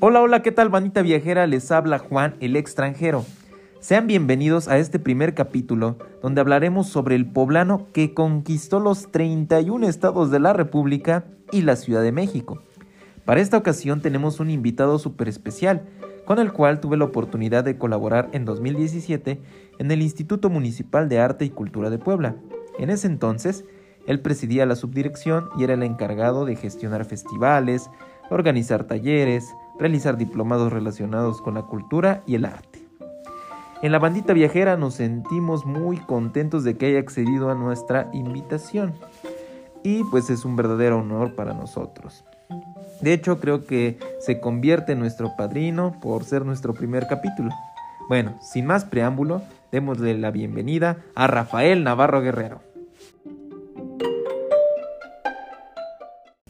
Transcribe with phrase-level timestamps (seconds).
[0.00, 1.48] Hola, hola, ¿qué tal, bandita viajera?
[1.48, 3.26] Les habla Juan, el extranjero.
[3.80, 9.88] Sean bienvenidos a este primer capítulo, donde hablaremos sobre el poblano que conquistó los 31
[9.88, 12.62] estados de la República y la Ciudad de México.
[13.24, 15.82] Para esta ocasión tenemos un invitado súper especial,
[16.24, 19.40] con el cual tuve la oportunidad de colaborar en 2017
[19.80, 22.36] en el Instituto Municipal de Arte y Cultura de Puebla.
[22.78, 23.64] En ese entonces,
[24.06, 27.90] él presidía la subdirección y era el encargado de gestionar festivales,
[28.30, 32.82] organizar talleres, realizar diplomados relacionados con la cultura y el arte.
[33.80, 38.94] En la bandita viajera nos sentimos muy contentos de que haya accedido a nuestra invitación
[39.84, 42.24] y pues es un verdadero honor para nosotros.
[43.00, 47.50] De hecho creo que se convierte en nuestro padrino por ser nuestro primer capítulo.
[48.08, 52.60] Bueno, sin más preámbulo, démosle la bienvenida a Rafael Navarro Guerrero.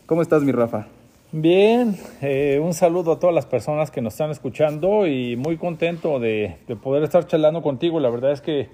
[0.06, 0.86] ¿Cómo estás mi Rafa?
[1.30, 6.18] Bien, eh, un saludo a todas las personas que nos están escuchando y muy contento
[6.18, 8.00] de, poder estar charlando contigo.
[8.00, 8.70] La verdad es que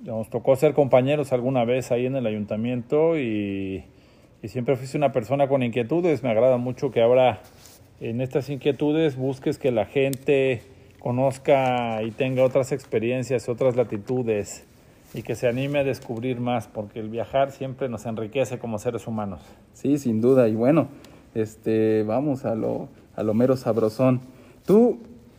[0.00, 3.84] nos tocó ser compañeros alguna vez ahí en el ayuntamiento y,
[4.44, 6.22] siempre fuiste una persona con inquietudes.
[6.22, 7.42] Me agrada mucho que ahora
[8.00, 10.62] en estas inquietudes busques que la gente
[11.00, 14.64] conozca y tenga otras experiencias, otras latitudes
[15.12, 19.06] y que se anime a descubrir más, porque el viajar siempre nos enriquece como seres
[19.06, 19.42] humanos.
[19.74, 20.48] Sí, sin duda.
[20.48, 20.88] Y bueno,
[21.34, 24.20] este, vamos a lo, a lo mero sabrosón.
[24.66, 24.98] Tú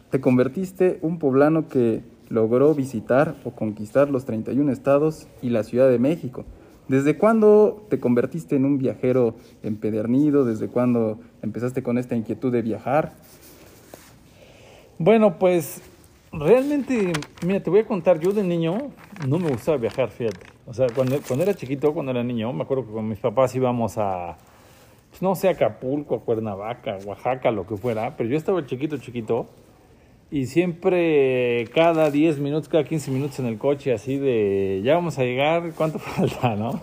[0.09, 5.89] te convertiste un poblano que logró visitar o conquistar los 31 estados y la Ciudad
[5.89, 6.45] de México.
[6.88, 10.44] ¿Desde cuándo te convertiste en un viajero empedernido?
[10.44, 13.14] ¿Desde cuándo empezaste con esta inquietud de viajar?
[14.97, 15.81] Bueno, pues
[16.31, 17.14] realmente,
[17.45, 18.92] mira, te voy a contar, yo de niño
[19.28, 20.47] no me gustaba viajar, fíjate.
[20.66, 23.56] O sea, cuando, cuando era chiquito, cuando era niño, me acuerdo que con mis papás
[23.56, 24.38] íbamos a,
[25.11, 29.47] pues no sé, Acapulco, Cuernavaca, Oaxaca, lo que fuera, pero yo estaba chiquito, chiquito,
[30.31, 35.19] y siempre cada 10 minutos, cada 15 minutos en el coche, así de, ya vamos
[35.19, 36.81] a llegar, ¿cuánto falta, no?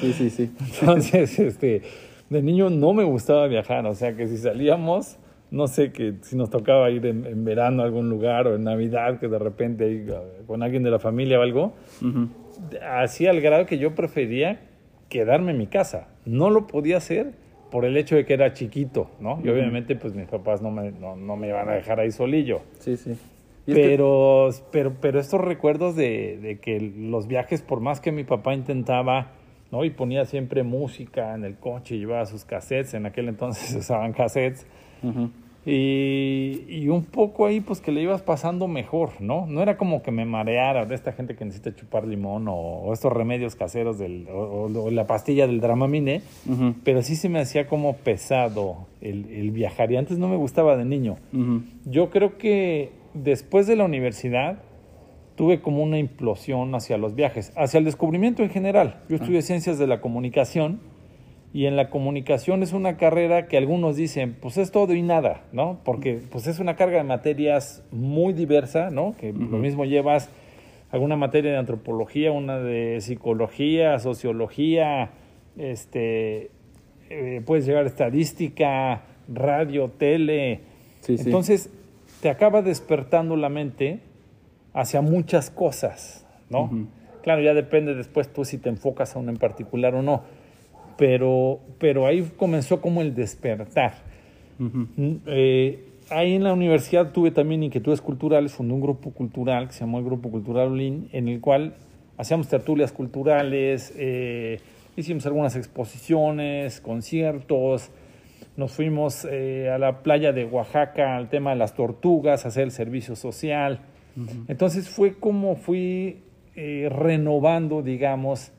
[0.00, 0.50] Sí, sí, sí.
[0.80, 1.82] Entonces, este,
[2.30, 5.16] de niño no me gustaba viajar, o sea que si salíamos,
[5.50, 9.18] no sé, que si nos tocaba ir en, verano a algún lugar o en Navidad,
[9.18, 10.06] que de repente
[10.46, 11.72] con alguien de la familia o algo,
[12.88, 14.60] así al grado que yo prefería
[15.08, 16.06] quedarme en mi casa.
[16.24, 17.32] No lo podía hacer
[17.70, 19.40] por el hecho de que era chiquito, ¿no?
[19.42, 22.62] Y obviamente, pues mis papás no me, no, me iban a dejar ahí solillo.
[22.78, 23.16] Sí, sí.
[23.66, 28.54] Pero, pero, pero estos recuerdos de, de, que los viajes, por más que mi papá
[28.54, 29.32] intentaba,
[29.72, 29.84] ¿no?
[29.84, 34.66] Y ponía siempre música en el coche, llevaba sus cassettes, en aquel entonces usaban cassettes.
[35.68, 39.46] Y, y, un poco ahí, pues que le ibas pasando mejor, ¿no?
[39.48, 43.12] No era como que me mareara de esta gente que necesita chupar limón o, estos
[43.12, 46.22] remedios caseros del, o, la pastilla del Dramamine,
[46.84, 50.76] pero sí se me hacía como pesado el, el, viajar y antes no me gustaba
[50.76, 51.16] de niño.
[51.84, 54.58] Yo creo que después de la universidad
[55.34, 59.02] tuve como una implosión hacia los viajes, hacia el descubrimiento en general.
[59.08, 60.80] Yo estudié ciencias de la comunicación
[61.52, 65.44] y en la comunicación es una carrera que algunos dicen, pues es todo y nada,
[65.52, 65.80] ¿no?
[65.84, 69.14] Porque pues es una carga de materias muy diversa, ¿no?
[69.18, 70.28] Que lo mismo llevas
[70.90, 75.10] alguna materia de antropología, una de psicología, sociología,
[75.56, 76.50] este,
[77.08, 80.60] eh, puedes llevar estadística, radio, tele.
[81.08, 81.70] Entonces,
[82.20, 84.00] te acaba despertando la mente
[84.74, 86.70] hacia muchas cosas, ¿no?
[87.22, 90.22] Claro, ya depende después tú si te enfocas a una en particular o no
[90.96, 93.94] pero, pero ahí comenzó como el despertar.
[95.26, 99.80] Eh, ahí en la universidad tuve también inquietudes culturales, fundé un grupo cultural que se
[99.80, 101.74] llamó el Grupo Cultural Olin, en el cual
[102.16, 104.60] hacíamos tertulias culturales, eh,
[104.96, 107.90] hicimos algunas exposiciones, conciertos,
[108.56, 112.64] nos fuimos eh, a la playa de Oaxaca al tema de las tortugas, a hacer
[112.64, 113.80] el servicio social.
[114.48, 116.22] Entonces fue como fui
[116.54, 118.50] renovando, digamos,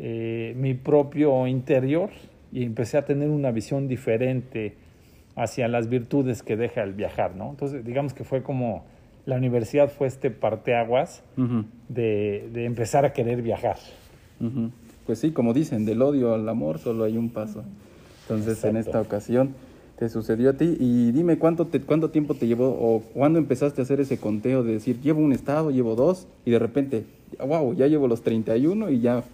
[0.00, 2.10] eh, mi propio interior
[2.52, 4.74] y empecé a tener una visión diferente
[5.34, 7.50] hacia las virtudes que deja el viajar, ¿no?
[7.50, 8.84] Entonces, digamos que fue como
[9.26, 11.22] la universidad fue este parteaguas
[11.88, 13.76] de, de, empezar a querer viajar.
[15.04, 17.64] Pues sí, como dicen, del odio al amor solo hay un paso.
[18.22, 19.54] Entonces, en esta ocasión
[19.98, 23.80] te sucedió a ti y dime cuánto, te, cuánto tiempo te llevó o cuándo empezaste
[23.80, 27.04] a hacer ese conteo de decir, llevo un estado, llevo dos y de repente,
[27.44, 29.24] wow, ya llevo los 31 y ya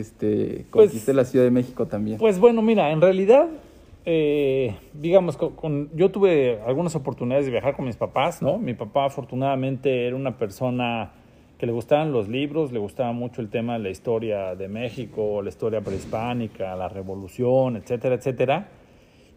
[0.00, 2.18] este, pues, conquisté la Ciudad de México también.
[2.18, 3.48] Pues bueno, mira, en realidad,
[4.04, 8.58] eh, digamos, con, yo tuve algunas oportunidades de viajar con mis papás, ¿no?
[8.58, 11.12] Mi papá afortunadamente era una persona
[11.58, 15.42] que le gustaban los libros, le gustaba mucho el tema de la historia de México,
[15.42, 18.68] la historia prehispánica, la revolución, etcétera, etcétera.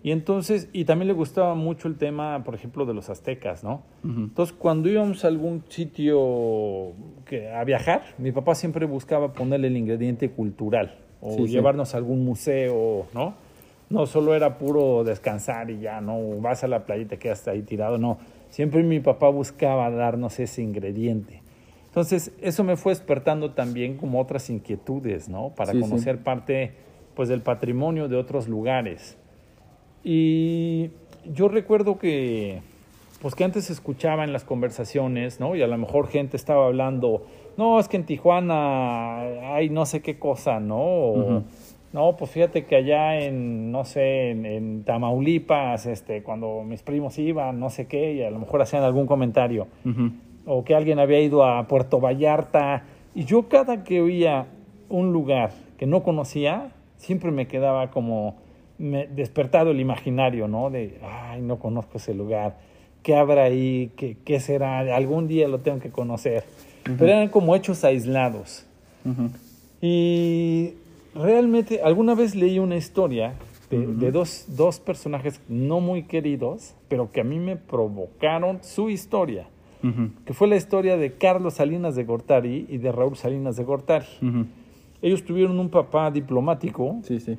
[0.03, 3.83] Y entonces, y también le gustaba mucho el tema, por ejemplo, de los aztecas, ¿no?
[4.03, 4.21] Ujú.
[4.21, 6.93] Entonces, cuando íbamos a algún sitio
[7.25, 11.51] que, a viajar, mi papá siempre buscaba ponerle el ingrediente cultural o Sí, sí.
[11.53, 13.35] llevarnos a algún museo, ¿no?
[13.91, 17.47] No solo era puro descansar y ya, no vas a la playa y te quedas
[17.47, 18.17] ahí tirado, no.
[18.49, 21.43] Siempre mi papá buscaba darnos ese ingrediente.
[21.87, 25.49] Entonces, eso me fue despertando también como otras inquietudes, ¿no?
[25.49, 25.89] Para Sí, sí.
[25.89, 26.71] conocer parte,
[27.15, 29.17] pues, del patrimonio de otros lugares.
[30.03, 30.89] Y
[31.25, 32.61] yo recuerdo que,
[33.21, 35.55] pues que antes se escuchaba en las conversaciones, ¿no?
[35.55, 37.25] Y a lo mejor gente estaba hablando,
[37.57, 40.79] no, es que en Tijuana hay no sé qué cosa, ¿no?
[40.79, 41.43] O.
[41.93, 47.19] No, pues fíjate que allá en, no sé, en, en Tamaulipas, este, cuando mis primos
[47.19, 49.67] iban, no sé qué, y a lo mejor hacían algún comentario
[50.45, 52.83] o que alguien había ido a Puerto Vallarta.
[53.13, 54.47] Y yo cada que oía
[54.89, 58.35] un lugar que no conocía, siempre me quedaba como
[58.81, 60.69] me- despertado el imaginario, ¿no?
[60.69, 62.57] De, ay, no conozco ese lugar,
[63.03, 63.91] ¿qué habrá ahí?
[63.95, 64.79] ¿Qué, qué será?
[64.95, 66.43] Algún día lo tengo que conocer.
[66.83, 68.65] Pero eran como hechos aislados.
[69.81, 70.73] Y
[71.15, 73.33] realmente, alguna vez leí una historia
[73.69, 78.89] de, de dos, dos personajes no muy queridos, pero que a mí me provocaron su
[78.89, 79.47] historia
[80.27, 84.05] que fue la historia de Carlos Salinas de Gortari y de Raúl Salinas de Gortari.
[85.01, 87.35] Ellos tuvieron un papá diplomático Sí, sí.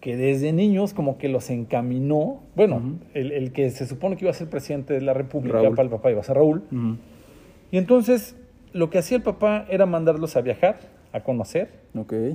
[0.00, 4.30] Que desde niños como que los encaminó, bueno, el, el que se supone que iba
[4.30, 5.74] a ser presidente de la República, Raúl.
[5.76, 6.62] para el papá iba a ser Raúl,
[7.70, 8.36] y entonces
[8.72, 10.78] lo que hacía el papá era mandarlos a viajar,
[11.12, 11.68] a conocer.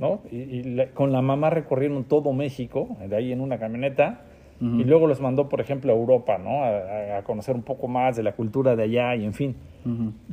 [0.00, 0.20] ¿no?
[0.30, 4.22] Y, y la- con la mamá recorrieron todo México, de ahí en una camioneta,
[4.60, 6.64] Y luego los mandó, por ejemplo, a Europa, ¿no?
[6.64, 9.56] A, conocer un poco más de la cultura de allá y en fin.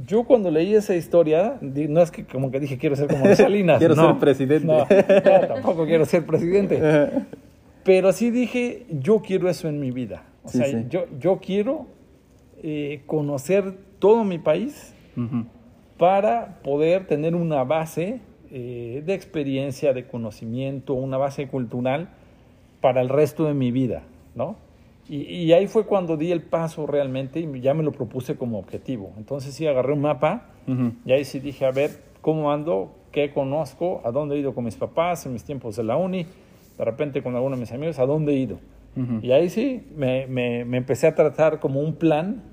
[0.07, 3.35] Yo cuando leí esa historia, no es que como que dije quiero ser como de
[3.37, 3.79] Salinas.
[3.79, 4.65] Quiero no, ser presidente.
[4.67, 6.79] No, no, tampoco quiero ser presidente.
[7.83, 10.23] Pero sí dije, yo quiero eso en mi vida.
[10.43, 10.85] O Sí, sea, sí.
[10.89, 11.87] Yo, yo quiero
[12.63, 14.93] eh, conocer todo mi país
[15.97, 18.21] para poder tener una base
[18.51, 22.09] eh, de experiencia, de conocimiento, una base cultural
[22.81, 24.03] para el resto de mi vida,
[24.35, 24.55] ¿no?
[25.09, 28.59] Y, y ahí fue cuando di el paso realmente y ya me lo propuse como
[28.59, 29.11] objetivo.
[29.17, 30.47] Entonces sí agarré un mapa
[31.05, 31.91] y ahí sí dije, a ver,
[32.21, 32.95] ¿cómo ando?
[33.11, 34.01] ¿Qué conozco?
[34.05, 36.25] ¿A dónde he ido con mis papás en mis tiempos de la uni?
[36.77, 38.59] De repente con alguno de mis amigos, ¿a dónde he ido?
[39.23, 42.43] Y ahí sí me, me- me empecé a tratar como un plan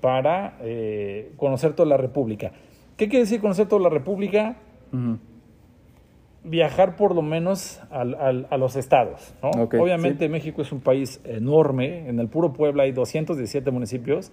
[0.00, 2.52] para eh, conocer toda la República.
[2.96, 4.56] ¿Qué quiere decir conocer toda la República?
[6.44, 9.34] Viajar por lo menos al- al- a los estados.
[9.42, 9.50] ¿no?
[9.80, 12.08] Obviamente México es un país enorme.
[12.08, 14.30] En el puro Puebla hay 217 municipios.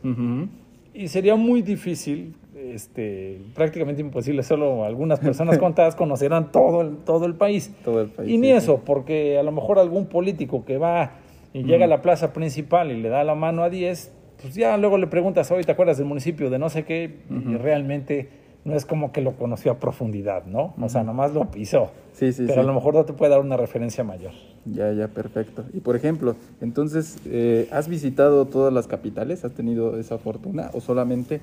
[0.93, 7.25] Y sería muy difícil, este, prácticamente imposible, solo algunas personas contadas conocerán todo el, todo
[7.25, 7.73] el país.
[7.83, 11.11] Todo el país, Y ni sí, eso, porque a lo mejor algún político que va
[11.53, 14.77] y llega a la plaza principal y le da la mano a 10, pues ya
[14.77, 17.15] luego le preguntas, oye, ¿te acuerdas del municipio de no sé qué?
[17.29, 18.29] Y realmente
[18.65, 20.73] no es como que lo conoció a profundidad, ¿no?
[20.81, 21.91] O sea, nomás lo pisó.
[22.13, 24.31] Sí, sí, Pero a lo mejor no te puede dar una referencia mayor.
[24.65, 25.63] Ya, ya, perfecto.
[25.71, 29.45] Y por ejemplo, entonces, eh, ¿has visitado todas las capitales?
[29.45, 30.71] ¿Has tenido esa fortuna?
[30.73, 31.41] ¿O solamente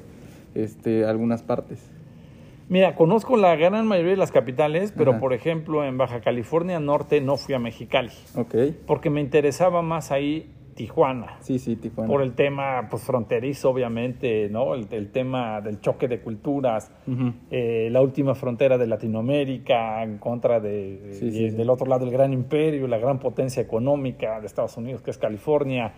[0.56, 1.78] este, algunas partes?
[2.68, 5.20] Mira, conozco la gran mayoría de las capitales, pero Ajá.
[5.20, 8.54] por ejemplo en Baja California Norte no fui a Mexicali, Ok.
[8.86, 12.10] porque me interesaba más ahí Tijuana, Sí, sí, Tijuana.
[12.10, 14.74] por el tema pues, fronterizo obviamente, ¿no?
[14.74, 16.90] El, el tema del choque de culturas,
[17.50, 21.56] eh, la última frontera de Latinoamérica en contra de, Sí, sí, sí.
[21.56, 25.18] del otro lado del gran imperio, la gran potencia económica de Estados Unidos que es
[25.18, 25.94] California.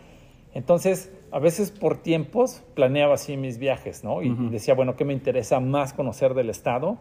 [0.54, 4.22] Entonces, a veces por tiempos planeaba así mis viajes, ¿no?
[4.22, 6.98] Y, decía, bueno, ¿qué me interesa más conocer del estado?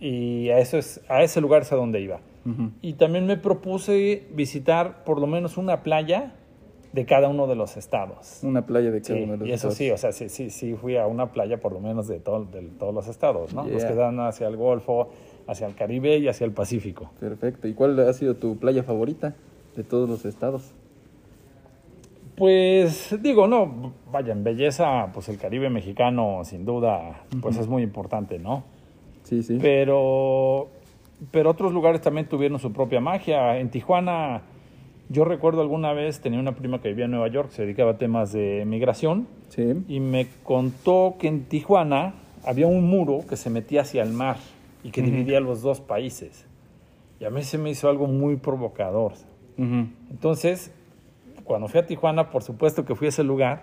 [0.00, 2.20] Y a eso es a ese lugar es a donde iba
[2.82, 6.34] y también me propuse visitar por lo menos una playa
[6.94, 9.52] de cada uno de los estados Una playa de cada Sí, uno de los y
[9.52, 9.76] eso estados.
[9.76, 12.44] sí o sea sí sí sí fui a una playa por lo menos de, todo-
[12.44, 15.08] de todos los estados no los que dan hacia el Golfo
[15.46, 17.66] hacia el Caribe y hacia el Pacífico Perfecto.
[17.68, 19.34] ¿Y cuál ha sido tu playa favorita
[19.76, 20.72] de todos los estados?
[22.36, 27.82] pues digo no vaya en belleza pues el Caribe mexicano sin duda pues es muy
[27.82, 28.64] importante no
[29.22, 29.58] Sí, sí.
[29.60, 30.68] pero
[31.30, 33.56] pero otros lugares también tuvieron su propia magia.
[33.58, 34.42] En Tijuana,
[35.08, 37.98] yo recuerdo alguna vez tenía una prima que vivía en Nueva York, se dedicaba a
[37.98, 39.84] temas de migración Sí.
[39.88, 44.36] y me contó que en Tijuana había un muro que se metía hacia el mar
[44.82, 46.46] y que dividía los dos países.
[47.20, 49.12] Y a mí se me hizo algo muy provocador.
[50.10, 50.72] Entonces,
[51.44, 53.62] cuando fui a Tijuana, por supuesto que fui a ese lugar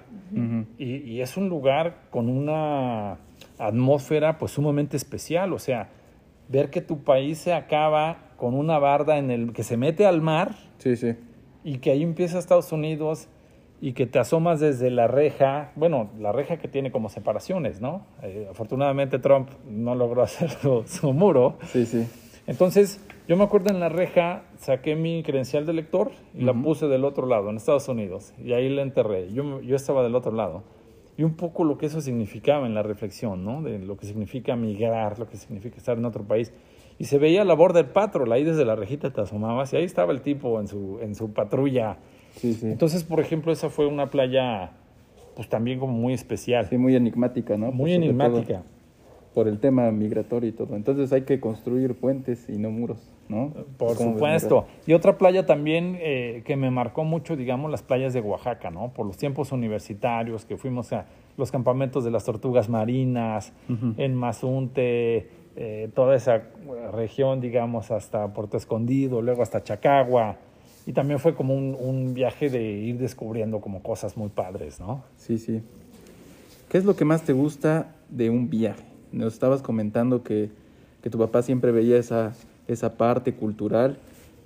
[0.77, 3.17] y, y es un lugar con una
[3.60, 5.89] atmósfera pues sumamente especial, o sea,
[6.48, 10.21] ver que tu país se acaba con una barda en el que se mete al
[10.21, 11.13] mar Sí, sí.
[11.63, 13.27] Y que ahí empieza Estados Unidos
[13.81, 18.05] y que te asomas desde la reja, bueno, la reja que tiene como separaciones, ¿no?
[18.21, 21.57] Eh, afortunadamente Trump no logró hacer su, su muro.
[21.67, 22.07] Sí, sí.
[22.47, 26.63] Entonces, yo me acuerdo en la reja, saqué mi credencial de lector y la Ujú.
[26.63, 29.31] puse del otro lado, en Estados Unidos, y ahí la enterré.
[29.33, 30.63] Yo, yo estaba del otro lado.
[31.17, 33.61] Y un poco lo que eso significaba en la reflexión, ¿no?
[33.61, 36.51] De lo que significa migrar, lo que significa estar en otro país.
[37.00, 40.12] Y se veía la border patrol, ahí desde la rejita te asomabas, y ahí estaba
[40.13, 41.98] el tipo en su, en su patrulla.
[42.36, 42.67] Sí, sí.
[42.67, 44.71] Entonces, por ejemplo, esa fue una playa,
[45.36, 47.71] pues también como muy especial, Sí, muy enigmática, ¿no?
[47.71, 48.60] muy enigmática.
[48.60, 50.75] todo Por el tema migratorio y todo.
[50.75, 53.53] Entonces hay que construir puentes y no muros, ¿no?
[53.77, 54.65] Por ¿Cómo ves, supuesto.
[54.86, 58.93] Y otra playa también eh, que me marcó mucho, digamos, las playas de Oaxaca, ¿no?
[58.93, 61.05] Por los tiempos universitarios, que fuimos a
[61.38, 63.53] los campamentos de las tortugas marinas,
[63.98, 66.43] en Mazunte, eh, toda esa eh,
[66.93, 70.38] región, digamos, hasta Puerto Escondido, luego hasta Chacagua.
[70.86, 75.03] Y también fue como un, un viaje de ir descubriendo como cosas muy padres, ¿no?
[75.15, 75.62] Sí, sí.
[76.70, 78.84] ¿Qué es lo que más te gusta de un viaje?
[79.12, 80.50] Nos estabas comentando que,
[81.03, 82.34] que tu papá siempre veía esa,
[82.67, 83.98] esa parte cultural,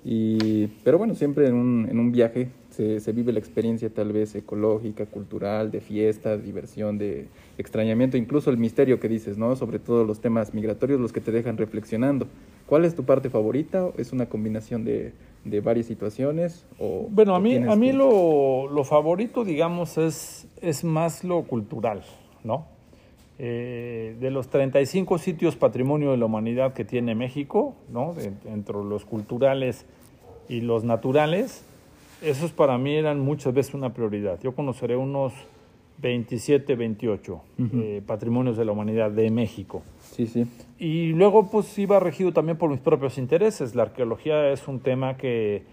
[0.03, 4.11] y, pero bueno, siempre en un, en un viaje se, se vive la experiencia tal
[4.11, 7.27] vez ecológica, cultural, de fiesta, diversión, de
[7.57, 9.55] extrañamiento, incluso el misterio que dices, ¿no?
[9.55, 12.27] Sobre todo los temas migratorios, los que te dejan reflexionando.
[12.67, 13.89] ¿Cuál es tu parte favorita?
[13.97, 15.13] ¿Es una combinación de,
[15.43, 16.65] de varias situaciones?
[16.79, 22.01] O, Bueno, a mí, a mí lo, lo favorito, digamos, es, es más lo cultural,
[22.43, 22.65] ¿no?
[23.37, 28.13] Eh, de los 35 sitios patrimonio de la humanidad que tiene México, ¿no?
[28.13, 29.85] De- entre los culturales
[30.47, 31.65] y los naturales,
[32.25, 34.39] esos para mí eran muchas veces una prioridad.
[34.41, 35.33] Yo conoceré unos
[35.99, 37.77] 27, 28 Ujú.
[37.79, 39.81] eh, patrimonios de la humanidad de México.
[39.99, 40.45] Sí, sí.
[40.77, 43.75] Y luego pues iba regido también por mis propios intereses.
[43.75, 45.63] La arqueología es un tema que,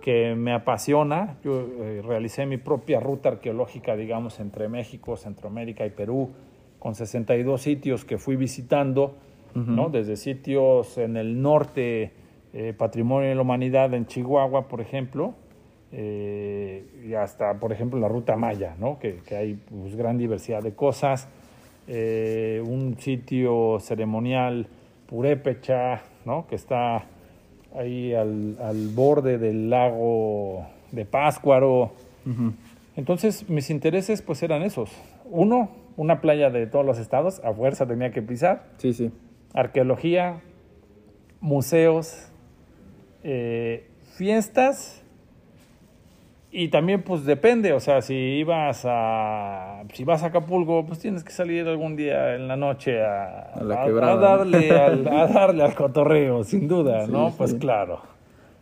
[0.00, 1.36] que me apasiona.
[1.44, 6.30] Yo eh, realicé mi propia ruta arqueológica, digamos, entre México, Centroamérica y Perú,
[6.78, 9.14] con 62 sitios que fui visitando.
[9.54, 9.90] ¿no?
[9.90, 12.10] Desde sitios en el norte,
[12.54, 15.34] eh, Patrimonio de la Humanidad en Chihuahua, por ejemplo,
[15.92, 18.98] eh, y hasta, por ejemplo, la Ruta Maya, ¿no?
[18.98, 21.28] Que, que hay pues, gran diversidad de cosas.
[21.86, 24.66] Eh, un sitio ceremonial
[25.06, 26.46] purépecha, ¿no?
[26.46, 27.04] Que está
[27.76, 31.92] ahí al, al borde del lago de Páscuaro.
[32.96, 34.90] Entonces, mis intereses pues eran esos.
[35.24, 38.70] Uno, una playa de todos los estados, a fuerza tenía que pisar.
[38.76, 39.10] Sí, sí.
[39.54, 40.40] Arqueología,
[41.40, 42.30] museos,
[43.24, 45.01] eh, fiestas
[46.52, 51.24] y también pues depende, o sea, si ibas a si vas a Acapulco, pues tienes
[51.24, 54.20] que salir algún día en la noche a, A la a- quebrada, a ¿no?
[54.20, 57.30] darle al, a darle al cotorreo, sin duda, Sí, ¿no?
[57.30, 57.34] sí.
[57.38, 58.00] Pues claro.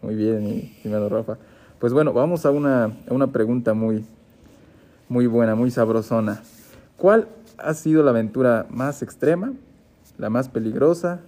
[0.02, 1.36] Muy bien, estimado Rafa.
[1.78, 4.04] Pues bueno, vamos a una, a una pregunta muy,
[5.08, 6.42] muy buena, muy sabrosona.
[6.96, 7.28] ¿Cuál
[7.58, 9.52] ha sido la aventura más extrema,
[10.16, 11.20] la más peligrosa,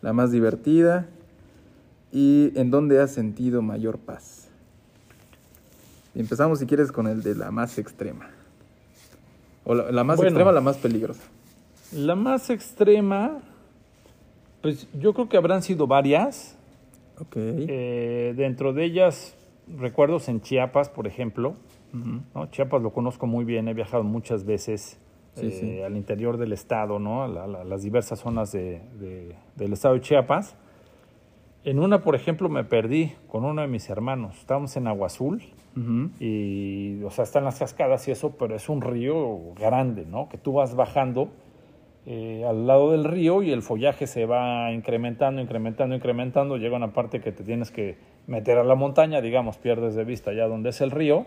[0.00, 1.06] la más divertida
[2.12, 4.47] y en dónde has sentido mayor paz?
[6.20, 8.28] Empezamos, si quieres, con el de la más extrema.
[9.64, 10.28] O la, la más Bueno.
[10.30, 11.22] extrema, la más peligrosa.
[11.92, 13.38] La más extrema,
[14.62, 16.56] pues yo creo que habrán sido varias.
[17.20, 17.34] Ok.
[17.36, 19.34] Eh, dentro de ellas,
[19.78, 21.54] recuerdos en Chiapas, por ejemplo.
[22.34, 22.46] ¿no?
[22.50, 24.98] Chiapas lo conozco muy bien, he viajado muchas veces
[25.36, 25.80] Sí, eh, sí.
[25.82, 27.22] al interior del estado, ¿no?
[27.22, 30.54] a, la- a las diversas zonas de- de- del estado de Chiapas.
[31.64, 34.36] En una, por ejemplo, me perdí con uno de mis hermanos.
[34.38, 35.42] Estábamos en Agua Azul
[36.20, 40.28] Y, o sea, están las cascadas y eso, pero es un río grande, ¿no?
[40.28, 41.28] Que tú vas bajando
[42.06, 46.56] eh, al lado del río y el follaje se va incrementando, incrementando, incrementando.
[46.56, 50.32] Llega una parte que te tienes que meter a la montaña, digamos, pierdes de vista
[50.32, 51.26] ya donde es el río.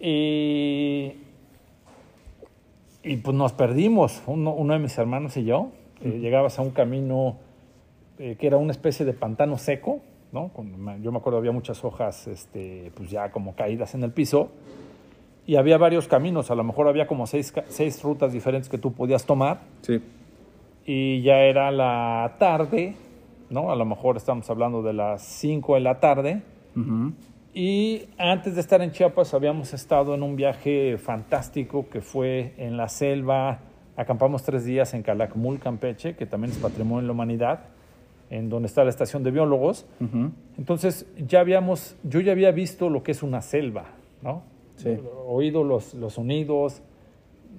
[0.00, 1.12] Y,
[3.02, 5.70] y pues nos perdimos, uno, uno de mis hermanos y yo.
[6.02, 7.36] Eh, Llegabas a un camino
[8.18, 10.00] eh, que era una especie de pantano seco,
[10.32, 10.50] ¿no?
[11.00, 14.50] Yo me acuerdo había muchas hojas este, pues ya como caídas en el piso.
[15.46, 18.92] Y había varios caminos, a lo mejor había como seis, seis rutas diferentes que tú
[18.92, 19.60] podías tomar.
[19.80, 20.00] Sí.
[20.84, 22.94] Y ya era la tarde,
[23.48, 23.70] ¿no?
[23.70, 26.42] A lo mejor estamos hablando de las 5 de la tarde.
[26.76, 27.12] Ujú.
[27.54, 32.76] Y antes de estar en Chiapas habíamos estado en un viaje fantástico que fue en
[32.76, 33.60] la selva.
[33.96, 37.60] Acampamos tres días en Calakmul, Campeche, que también es patrimonio de la humanidad,
[38.30, 39.86] en donde está la estación de biólogos.
[40.56, 43.86] Entonces ya habíamos, yo ya había visto lo que es una selva,
[44.22, 44.42] ¿no?
[44.76, 44.96] Sí.
[45.26, 46.82] Oído los, los sonidos,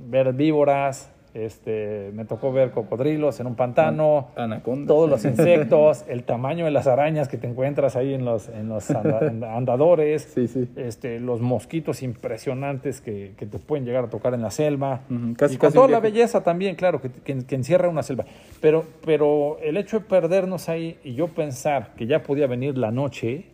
[0.09, 4.87] ver víboras, este, me tocó ver cocodrilos en un pantano, Anaconda.
[4.87, 8.69] todos los insectos, el tamaño de las arañas que te encuentras ahí en los, en
[8.69, 10.67] los anda- andadores, Sí, sí.
[10.75, 15.01] este, los mosquitos impresionantes que, que te pueden llegar a tocar en la selva.
[15.09, 18.03] Ujú, casi- y con casi toda la belleza también, claro, que, que- que encierra una
[18.03, 18.25] selva.
[18.61, 22.91] Pero, pero el hecho de perdernos ahí y yo pensar que ya podía venir la
[22.91, 23.45] noche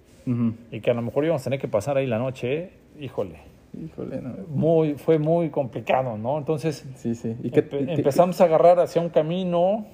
[0.72, 3.36] y que a lo mejor íbamos a tener que pasar ahí la noche, híjole,
[3.84, 4.34] Híjole, no.
[4.50, 6.38] muy, fue muy complicado, ¿no?
[6.38, 7.36] Entonces Sí, sí.
[7.44, 9.86] ¿Y qué, empe- y qué- empezamos a agarrar hacia un camino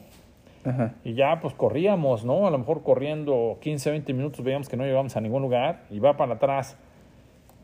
[0.63, 0.93] Ajá.
[1.03, 2.45] y ya pues corríamos, ¿no?
[2.47, 5.99] A lo mejor corriendo 15, 20 minutos veíamos que no llegamos a ningún lugar y
[5.99, 6.77] va para atrás.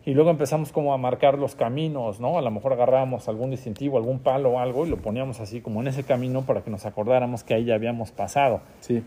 [0.06, 2.38] Y luego empezamos como a marcar los caminos, ¿no?
[2.38, 5.82] A lo mejor agarrábamos algún distintivo, algún palo o algo y lo poníamos así como
[5.82, 8.62] en ese camino para que nos acordáramos que ahí ya habíamos pasado.
[8.80, 9.04] Sí.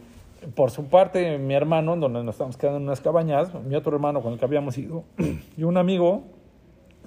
[0.55, 4.21] Por su parte, mi hermano, donde nos estábamos quedando en unas cabañas, mi otro hermano
[4.23, 5.05] con el que habíamos ido
[5.57, 6.23] y un amigo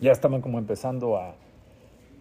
[0.03, 1.33] ya estaban como empezando a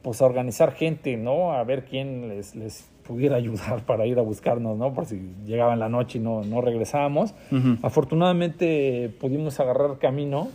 [0.02, 1.52] pues a organizar gente, ¿no?
[1.52, 4.92] A ver quién les, les pudiera ayudar para ir a buscarnos, ¿no?
[4.94, 7.34] Por si llegaba en la noche y no, no regresábamos.
[7.82, 10.48] Afortunadamente pudimos agarrar camino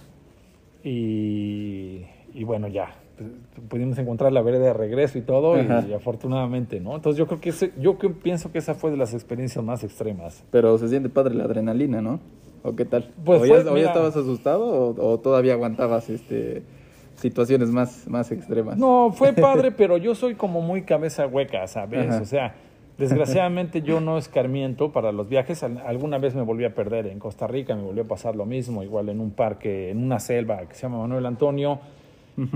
[0.84, 2.96] y, y bueno, ya
[3.69, 5.55] pudimos encontrar la vereda de regreso y todo
[5.88, 6.96] y, afortunadamente, ¿no?
[6.96, 10.43] Entonces yo creo que ese- yo pienso que esa fue de las experiencias más extremas.
[10.51, 12.19] Pero se siente padre la adrenalina, ¿no?
[12.63, 13.12] ¿O qué tal?
[13.25, 16.63] Pues ¿O, fue- ya, o ya mira- estabas asustado o, o todavía aguantabas este
[17.17, 18.77] situaciones más, más extremas?
[18.77, 22.09] No, fue padre, pero yo soy como muy cabeza hueca, ¿sabes?
[22.09, 22.21] Ajá.
[22.21, 22.55] O sea,
[22.97, 25.62] desgraciadamente yo no escarmiento para los viajes.
[25.63, 28.45] Al- Alguna vez me volví a perder en Costa Rica, me volvió a pasar lo
[28.45, 31.79] mismo, igual en un parque, en una selva que se llama Manuel Antonio.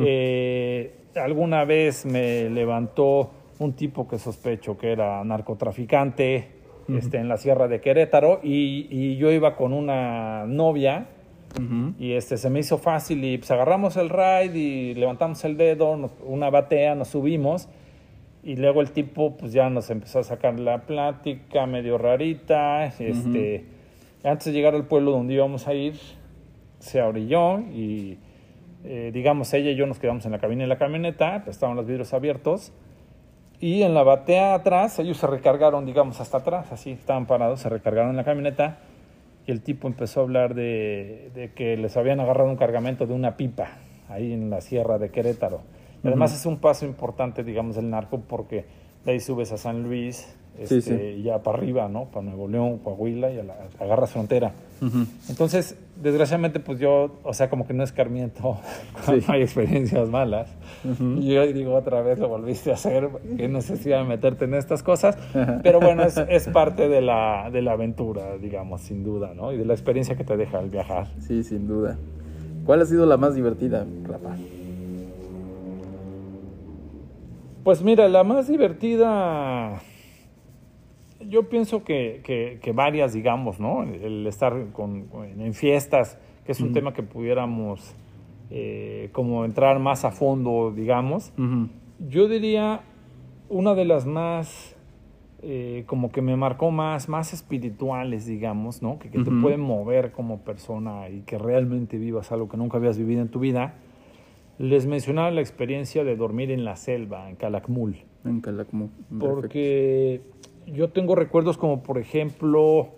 [0.04, 6.48] Eh, alguna vez me levantó un tipo que sospecho que era narcotraficante
[6.88, 11.08] este, en la sierra de Querétaro y, y yo iba con una novia
[11.60, 11.94] Ujú.
[12.00, 15.98] y este se me hizo fácil y pues agarramos el ride y levantamos el dedo,
[15.98, 17.68] nos- una batea, nos subimos.
[18.44, 23.66] Y luego el tipo pues ya nos empezó a sacar la plática medio rarita, este
[24.24, 25.96] antes de llegar al pueblo donde íbamos a ir
[26.80, 28.18] se orilló y
[28.84, 31.76] eh, digamos ella y yo nos quedamos en la cabina de la camioneta, pues, estaban
[31.76, 32.72] los vidrios abiertos.
[33.60, 37.70] Y en la batea atrás ellos se recargaron digamos hasta atrás, así estaban parados, se
[37.70, 38.80] recargaron en la camioneta
[39.52, 43.14] y el tipo empezó a hablar de, de que les habían agarrado un cargamento de
[43.14, 45.62] una pipa ahí en la sierra de Querétaro.
[46.04, 48.66] Y Además es un paso importante, digamos, del narco porque
[49.04, 50.94] de ahí subes a San Luis este, sí.
[50.94, 52.06] y ya para arriba, ¿no?
[52.06, 54.52] Para Nuevo León, Coahuila y a la- agarras frontera.
[55.30, 58.58] Entonces, desgraciadamente, pues yo, o sea, como que no escarmiento
[59.06, 59.32] cuando Sí.
[59.32, 60.50] hay experiencias malas.
[61.18, 64.82] Y yo digo, otra vez lo volviste a hacer, qué necesidad de meterte en estas
[64.82, 65.18] cosas.
[65.62, 69.52] Pero bueno, es, es parte de la, de la aventura, digamos, sin duda, ¿no?
[69.54, 71.08] Y de la experiencia que te deja el viajar.
[71.20, 71.98] Sí, sin duda.
[72.66, 74.36] ¿Cuál ha sido la más divertida, Rafa?
[77.64, 79.80] Pues mira, la más divertida,
[81.30, 83.84] yo pienso que, que- que varias, digamos, ¿no?
[83.84, 85.06] El estar con,
[85.40, 87.96] en fiestas, que es un tema que pudiéramos
[88.50, 91.32] eh, como entrar más a fondo, digamos.
[92.10, 92.82] Yo diría
[93.50, 94.76] una de las más,
[95.44, 98.98] eh, como que me marcó más, más espirituales, digamos, ¿no?
[99.00, 102.98] Que, que te pueden mover como persona y que realmente vivas algo que nunca habías
[102.98, 103.76] vivido en tu vida.
[104.58, 108.90] Les mencionaba la experiencia de dormir en la selva, en Calakmul, En Calakmul.
[109.20, 110.22] porque
[110.74, 112.90] yo tengo recuerdos como, por ejemplo,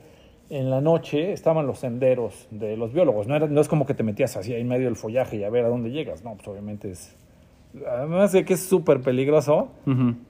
[0.49, 3.27] en la noche estaban los senderos de los biólogos.
[3.27, 5.43] No, era- no es como que te metías así ahí en medio del follaje y
[5.43, 6.23] a ver a dónde llegas.
[6.23, 7.15] No, pues obviamente es...
[7.89, 9.69] Además de que es súper peligroso,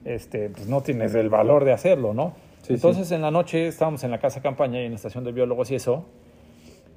[0.06, 2.32] este, pues no tienes el valor de hacerlo, ¿no?
[2.62, 5.32] Sí, Entonces en la noche estábamos en la casa campaña y en la estación de
[5.32, 6.06] biólogos y eso,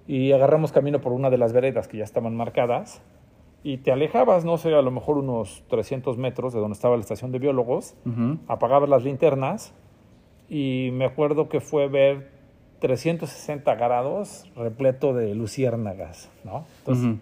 [0.08, 3.02] y agarramos camino por una de las veredas que ya estaban marcadas,
[3.64, 7.02] y te alejabas, no sé, a lo mejor unos 300 metros de donde estaba la
[7.02, 7.96] estación de biólogos,
[8.48, 9.74] apagabas las linternas,
[10.50, 12.30] y me acuerdo que fue ver
[12.80, 16.66] 360 grados repleto de luciérnagas, ¿no?
[16.80, 17.16] Entonces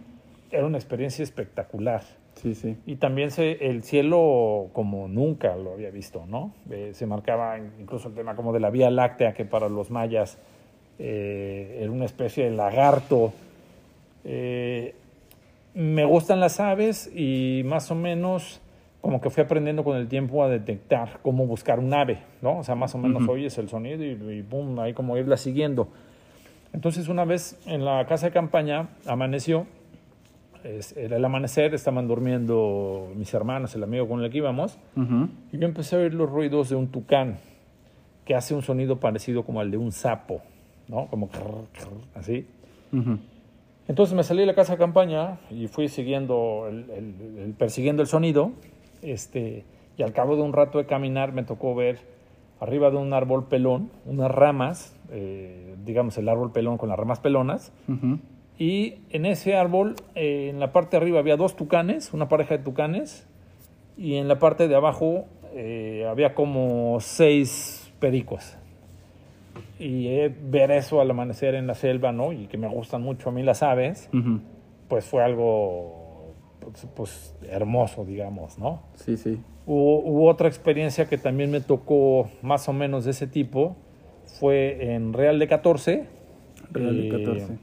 [0.51, 2.03] era una experiencia espectacular.
[2.35, 2.77] Sí, sí.
[2.85, 6.53] Y también se, el cielo como nunca lo había visto, ¿no?
[6.69, 10.38] Eh, se marcaba incluso el tema como de la Vía Láctea, que para los mayas
[10.99, 13.33] eh, era una especie de lagarto.
[14.25, 14.95] Eh,
[15.73, 18.61] me gustan las aves y más o menos
[19.06, 22.58] como que fui aprendiendo con el tiempo a detectar cómo buscar un ave, ¿no?
[22.58, 23.34] O sea, más o menos Ujú.
[23.34, 25.89] oyes el sonido y, y pum, ahí como irla siguiendo.
[26.74, 29.68] Entonces una vez en la casa de campaña amaneció,
[30.63, 35.30] es- era el amanecer, estaban durmiendo mis hermanos, el amigo con el que íbamos, Ujú.
[35.54, 37.38] y yo empecé a oír los ruidos de un tucán
[38.26, 40.41] que hace un sonido parecido como al de un sapo,
[40.88, 41.06] ¿no?
[41.12, 41.89] Como crr, crr,
[42.20, 42.48] así.
[42.91, 43.20] Ujú.
[43.88, 48.02] Entonces me salí de la casa de campaña y fui siguiendo, el, el- el- persiguiendo
[48.02, 48.52] el sonido,
[49.01, 49.65] este,
[49.97, 51.99] y al cabo de un rato de caminar me tocó ver
[52.60, 57.19] arriba de un árbol pelón unas ramas, eh, digamos el árbol pelón con las ramas
[57.19, 57.71] pelonas,
[58.58, 62.58] y en ese árbol, eh, en la parte de arriba había dos tucanes, una pareja
[62.58, 63.27] de tucanes,
[63.97, 68.58] y en la parte de abajo eh, había como seis pericos.
[69.77, 72.31] Y eh, ver eso al amanecer en la selva, ¿no?
[72.31, 74.10] Y que me gustan mucho a mí las aves,
[74.88, 76.05] pues fue algo
[76.71, 78.82] pues, pues, hermoso, digamos, ¿no?
[78.95, 79.39] Sí, sí.
[79.65, 83.75] Hubo, hubo otra experiencia que también me tocó más o menos de ese tipo,
[84.39, 86.06] fue en Real de 14.
[86.71, 87.58] Real de Eh, 14.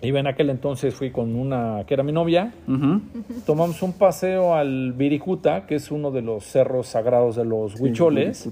[0.00, 2.54] Iba en aquel entonces, fui con una que era mi novia.
[3.44, 7.82] Tomamos un paseo al Viricuta, que es uno de los cerros sagrados de los Sí,
[7.82, 8.48] huicholes.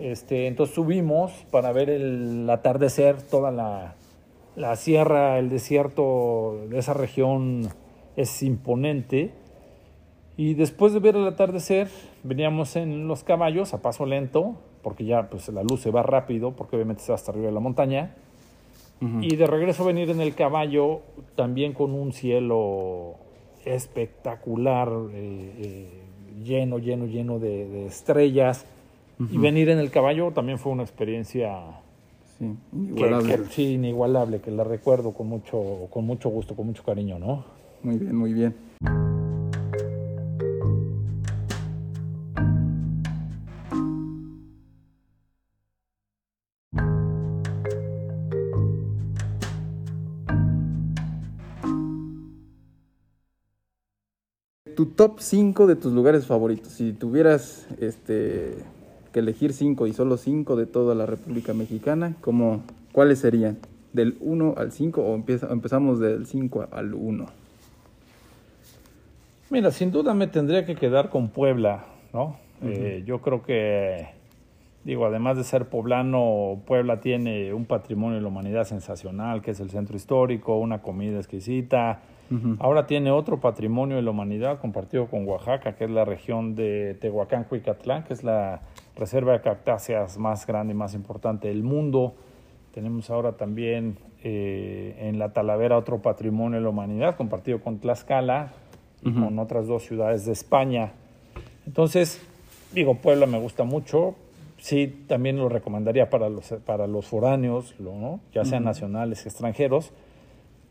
[0.00, 3.96] Este, entonces subimos para ver el atardecer, toda la,
[4.56, 7.68] la sierra, el desierto de esa región
[8.16, 9.30] es imponente.
[10.36, 11.88] Y después de ver el atardecer,
[12.22, 16.52] veníamos en los caballos a paso lento, porque ya pues la luz se va rápido,
[16.52, 18.14] porque obviamente está hasta arriba de la montaña.
[19.20, 21.00] Y de regreso venir en el caballo,
[21.34, 23.14] también con un cielo
[23.64, 25.88] espectacular, eh, eh,
[26.44, 28.64] lleno, lleno, lleno de, de estrellas.
[29.30, 31.60] Y venir en el caballo también fue una experiencia
[32.38, 33.36] Sí, que, inigualable.
[33.36, 37.44] que- sí, inigualable, que la recuerdo con mucho, con mucho gusto, con mucho cariño, ¿no?
[37.82, 38.54] Muy bien, muy bien.
[54.76, 56.72] Tu top 5 de tus lugares favoritos.
[56.72, 58.54] Si tuvieras este,
[59.12, 63.58] que elegir 5 y solo 5 de toda la República Mexicana, ¿cómo, ¿cuáles serían?
[63.92, 67.26] ¿Del 1 al 5 o empieza- empezamos del 5 al 1?
[69.52, 71.84] Mira, sin duda me tendría que quedar con Puebla,
[72.14, 72.36] ¿no?
[72.62, 74.06] Eh, yo creo que,
[74.82, 79.60] digo, además de ser poblano, Puebla tiene un patrimonio de la humanidad sensacional, que es
[79.60, 82.00] el centro histórico, una comida exquisita.
[82.60, 86.96] Ahora tiene otro patrimonio de la humanidad compartido con Oaxaca, que es la región de
[86.98, 88.62] Tehuacán, Cuicatlán, que es la
[88.96, 92.14] reserva de cactáceas más grande y más importante del mundo.
[92.72, 98.52] Tenemos ahora también eh, en la Talavera otro patrimonio de la humanidad compartido con Tlaxcala
[99.02, 99.24] y Ujú.
[99.24, 100.92] con otras dos ciudades de España.
[101.66, 102.20] Entonces,
[102.72, 104.14] digo, Puebla me gusta mucho.
[104.58, 108.20] Sí, también lo recomendaría para los, para los foráneos, ¿no?
[108.32, 109.90] ya sean nacionales, extranjeros,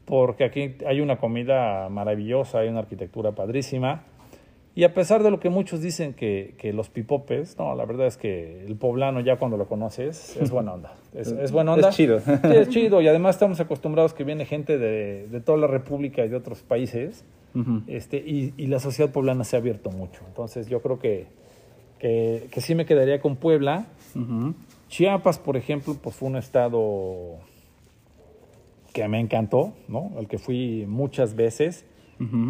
[0.06, 4.04] porque aquí hay una comida maravillosa, hay una arquitectura padrísima.
[4.74, 8.08] Y a pesar de lo que muchos dicen que, que los pipopes, no, la verdad
[8.08, 10.94] es que el poblano ya cuando lo conoces es buena onda.
[11.14, 11.90] Es, es buena onda.
[11.90, 12.22] Es chido.
[12.22, 13.02] Sí, es chido.
[13.02, 16.62] Y además estamos acostumbrados que viene gente de, de toda la República y de otros
[16.62, 17.26] países.
[17.88, 20.22] Este, y, y la sociedad poblana se ha abierto mucho.
[20.28, 21.28] Entonces yo creo que,
[22.00, 23.88] que, que sí me quedaría con Puebla.
[24.88, 27.38] Chiapas, por ejemplo, pues fue un estado
[28.94, 30.12] que me encantó, ¿no?
[30.18, 31.86] Al que fui muchas veces.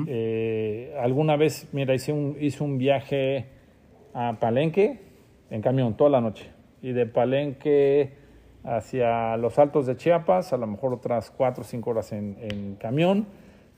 [0.08, 3.46] Eh, alguna vez, mira, hice un, hice un viaje
[4.14, 5.00] a Palenque
[5.50, 6.50] en camión toda la noche.
[6.82, 8.14] Y de Palenque
[8.64, 12.76] hacia los altos de Chiapas, a lo mejor otras cuatro o cinco horas en, en
[12.76, 13.28] camión.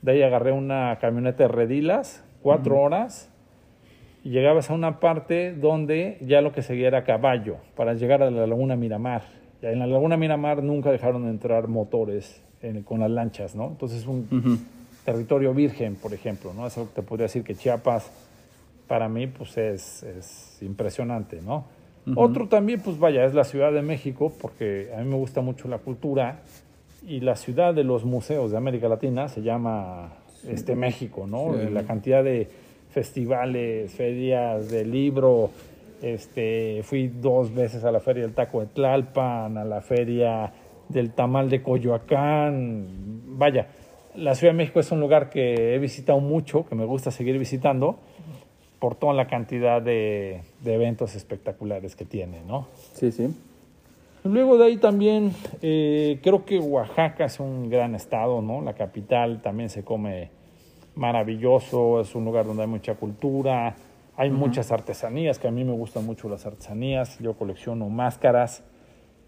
[0.04, 3.30] De ahí agarré una camioneta de redilas, cuatro horas.
[4.22, 8.30] Y llegabas a una parte donde ya lo que seguía era caballo, para llegar a
[8.30, 9.22] la laguna Miramar.
[9.62, 13.68] Y en la laguna Miramar nunca dejaron de entrar motores en- con las lanchas, ¿no?
[13.68, 14.26] Entonces un,
[15.06, 16.66] territorio virgen, por ejemplo, ¿no?
[16.66, 18.10] Eso te podría decir que Chiapas
[18.86, 21.64] para mí pues es, es impresionante, ¿no?
[22.14, 25.68] Otro también, pues vaya, es la Ciudad de México, porque a mí me gusta mucho
[25.68, 26.40] la cultura
[27.06, 30.12] y la ciudad de los museos de América Latina se llama
[30.48, 31.54] este México, ¿no?
[31.54, 31.70] Sí.
[31.70, 32.48] La cantidad de
[32.90, 35.50] festivales, ferias de libro,
[36.02, 40.52] este, fui dos veces a la feria del taco de Tlalpan, a la feria
[40.88, 42.86] del tamal de Coyoacán,
[43.26, 43.68] vaya,
[44.14, 47.38] la Ciudad de México es un lugar que he visitado mucho, que me gusta seguir
[47.38, 47.98] visitando,
[48.78, 52.68] por toda la cantidad de, de eventos espectaculares que tiene, ¿no?
[52.92, 53.34] Sí, sí.
[54.24, 58.62] Luego de ahí también eh, creo que Oaxaca es un gran estado, ¿no?
[58.62, 60.30] La capital también se come
[60.94, 63.76] maravilloso, es un lugar donde hay mucha cultura,
[64.16, 68.64] hay muchas artesanías, que a mí me gustan mucho las artesanías, yo colecciono máscaras,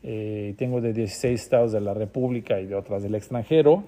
[0.03, 3.85] eh, tengo de 16 estados de la República y de otras del extranjero.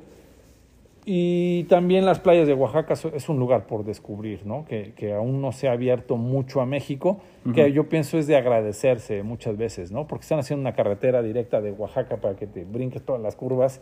[1.11, 4.67] Y también las playas de Oaxaca es un lugar por descubrir, ¿no?
[4.67, 7.23] Que, que aún no se ha abierto mucho a México,
[7.55, 10.07] que yo pienso es de agradecerse muchas veces, ¿no?
[10.07, 13.81] Porque están haciendo una carretera directa de Oaxaca para que te brinques todas las curvas,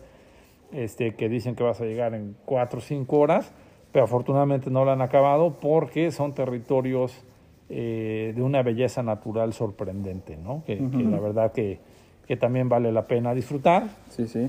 [0.71, 3.51] este, que dicen que vas a llegar en cuatro o cinco horas,
[3.91, 7.25] pero afortunadamente no lo han acabado porque son territorios
[7.71, 10.63] eh, de una belleza natural sorprendente, ¿no?
[10.65, 11.81] Que, que la verdad que,
[12.29, 13.89] que también vale la pena disfrutar.
[14.11, 14.49] Sí, sí.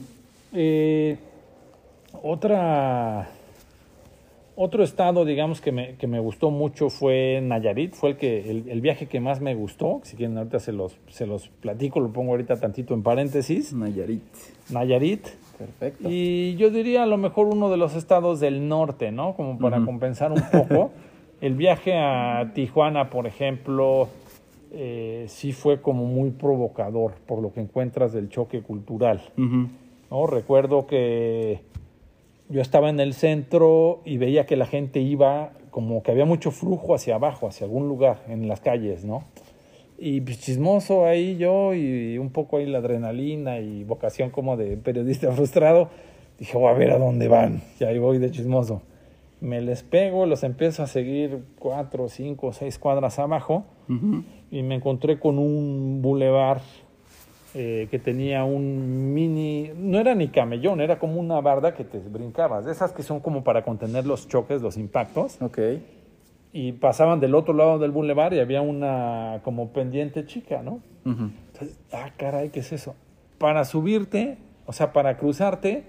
[0.54, 1.18] Eh,
[2.24, 3.30] otra,
[4.56, 7.94] otro estado, digamos, que me, que me gustó mucho fue Nayarit.
[7.94, 10.02] Fue el, que, el, el viaje que más me gustó.
[10.04, 13.74] Si quieren, ahorita se los, se los platico, lo pongo ahorita tantito en paréntesis.
[13.74, 14.24] Nayarit.
[14.72, 15.28] Nayarit.
[15.58, 16.08] Perfecto.
[16.10, 19.36] Y yo diría a lo mejor uno de los estados del norte, ¿no?
[19.36, 20.92] Como para compensar un poco.
[21.42, 24.10] El viaje a Tijuana, por ejemplo,
[24.72, 29.22] eh, sí fue como muy provocador por lo que encuentras del choque cultural.
[29.36, 30.28] ¿no?
[30.28, 31.62] Recuerdo que
[32.50, 36.52] yo estaba en el centro y veía que la gente iba como que había mucho
[36.52, 39.26] flujo hacia abajo, hacia algún lugar en las calles, ¿no?
[39.98, 44.78] Y pues, chismoso ahí yo y un poco ahí la adrenalina y vocación como de
[44.78, 45.90] periodista frustrado.
[46.40, 47.62] Dije, voy a ver a dónde van.
[47.80, 48.82] Y ahí voy de chismoso.
[49.40, 53.66] Me les pego, los empiezo a seguir cuatro, cinco, seis cuadras abajo
[54.50, 56.62] y me encontré con un bulevar
[57.60, 61.98] eh, que tenía un mini, no era ni camellón, era como una barda que te
[61.98, 65.58] brincabas, de esas que son como para contener los choques, los impactos, Ok.
[66.54, 70.82] y pasaban del otro lado del bulevar y había una como pendiente chica, ¿no?
[71.06, 71.32] Ujú.
[71.54, 72.94] Entonces, ah, caray, ¿qué es eso?
[73.40, 75.84] Para subirte, o sea, para cruzarte,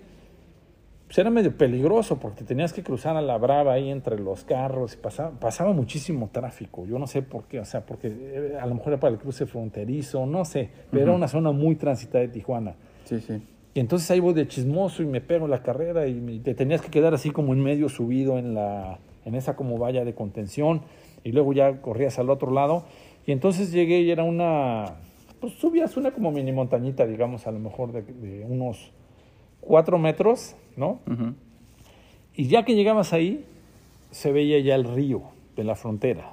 [1.08, 4.94] pues era medio peligroso porque tenías que cruzar a la brava ahí entre los carros
[4.94, 6.84] y pasaba, pasaba muchísimo tráfico.
[6.86, 9.18] Yo no sé por qué, o sea, porque eh, a lo mejor era para el
[9.18, 11.16] cruce fronterizo, no sé, pero era Ujú.
[11.18, 12.74] una zona muy transitada de Tijuana.
[13.04, 13.42] Sí, sí.
[13.74, 16.82] Y entonces ahí voy de chismoso y me pego la carrera y me- te tenías
[16.82, 20.82] que quedar así como en medio subido en la en esa como valla de contención
[21.24, 22.84] y luego ya corrías al otro lado
[23.26, 24.96] y entonces llegué y era una
[25.40, 28.90] pues subías una como mini montañita digamos a lo mejor de, de unos
[29.60, 31.00] cuatro metros no
[32.34, 33.44] y ya que llegabas ahí
[34.10, 35.22] se veía ya el río
[35.56, 36.32] de la frontera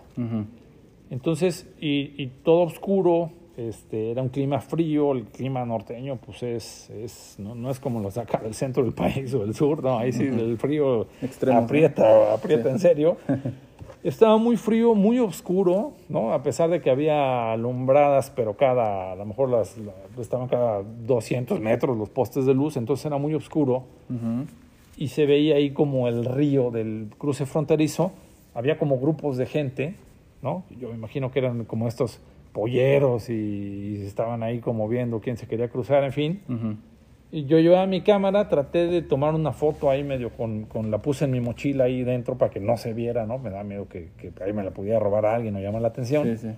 [1.11, 6.89] entonces, y, y todo oscuro, este, era un clima frío, el clima norteño, pues es,
[6.89, 9.83] es no, no es como los de acá del centro del país o del sur,
[9.83, 11.65] no, ahí sí el frío Extremo, ¿no?
[11.65, 12.69] aprieta, aprieta Sí.
[12.69, 13.17] en serio.
[14.05, 16.31] Estaba muy frío, muy oscuro, ¿no?
[16.31, 20.83] A pesar de que había alumbradas, pero cada, a lo mejor las, la- estaban cada
[20.83, 23.85] 200 metros los postes de luz, entonces era muy oscuro
[24.95, 28.11] y se veía ahí como el río del cruce fronterizo.
[28.53, 29.95] Había como grupos de gente,
[30.43, 30.65] ¿no?
[30.79, 32.19] Yo me imagino que eran como estos
[32.53, 36.41] polleros y, estaban ahí como viendo quién se quería cruzar, en fin.
[36.47, 36.75] Ujú.
[37.35, 40.99] Y yo llevaba mi cámara, traté de tomar una foto ahí medio con, con la
[40.99, 43.39] puse en mi mochila ahí dentro para que no se viera, ¿no?
[43.39, 45.89] Me da miedo que, que ahí me la pudiera robar a alguien o llamar la
[45.89, 46.23] atención.
[46.23, 46.53] Sí, sí.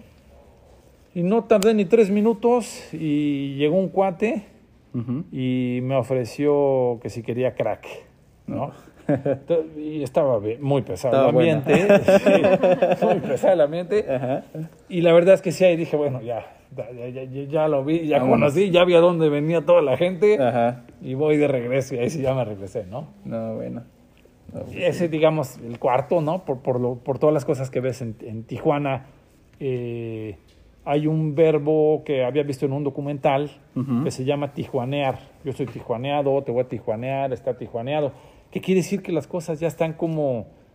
[1.16, 4.44] Y no tardé ni tres minutos y llegó un cuate
[5.32, 7.88] y me ofreció que si quería crack,
[8.46, 8.72] ¿no?
[9.08, 12.00] Entonces, Y estaba muy pesado Estaba el ambiente,
[13.00, 14.06] sí, muy pesado el ambiente.
[14.08, 14.44] Ajá.
[14.90, 17.84] Y la verdad es que sí, ahí dije, bueno, ya, ya, ya, ya- ya lo
[17.86, 18.52] vi, ya Vámonos.
[18.54, 20.84] conocí, ya vi a dónde venía toda la gente Ajá.
[21.02, 23.08] y voy de regreso y ahí sí ya me regresé, ¿no?
[23.26, 23.84] No, bueno.
[24.54, 26.46] No, Y Ese, digamos, el cuarto, ¿no?
[26.46, 29.06] Por, por, lo- por todas las cosas que ves en, en Tijuana.
[29.60, 30.38] eh,
[30.86, 33.52] hay un verbo que había visto en un documental
[34.06, 35.20] que se llama tijuanear.
[35.44, 38.14] Yo soy tijuaneado, te voy a tijuanear, está tijuaneado.
[38.52, 40.67] ¿Qué quiere decir que las cosas ya están como pues,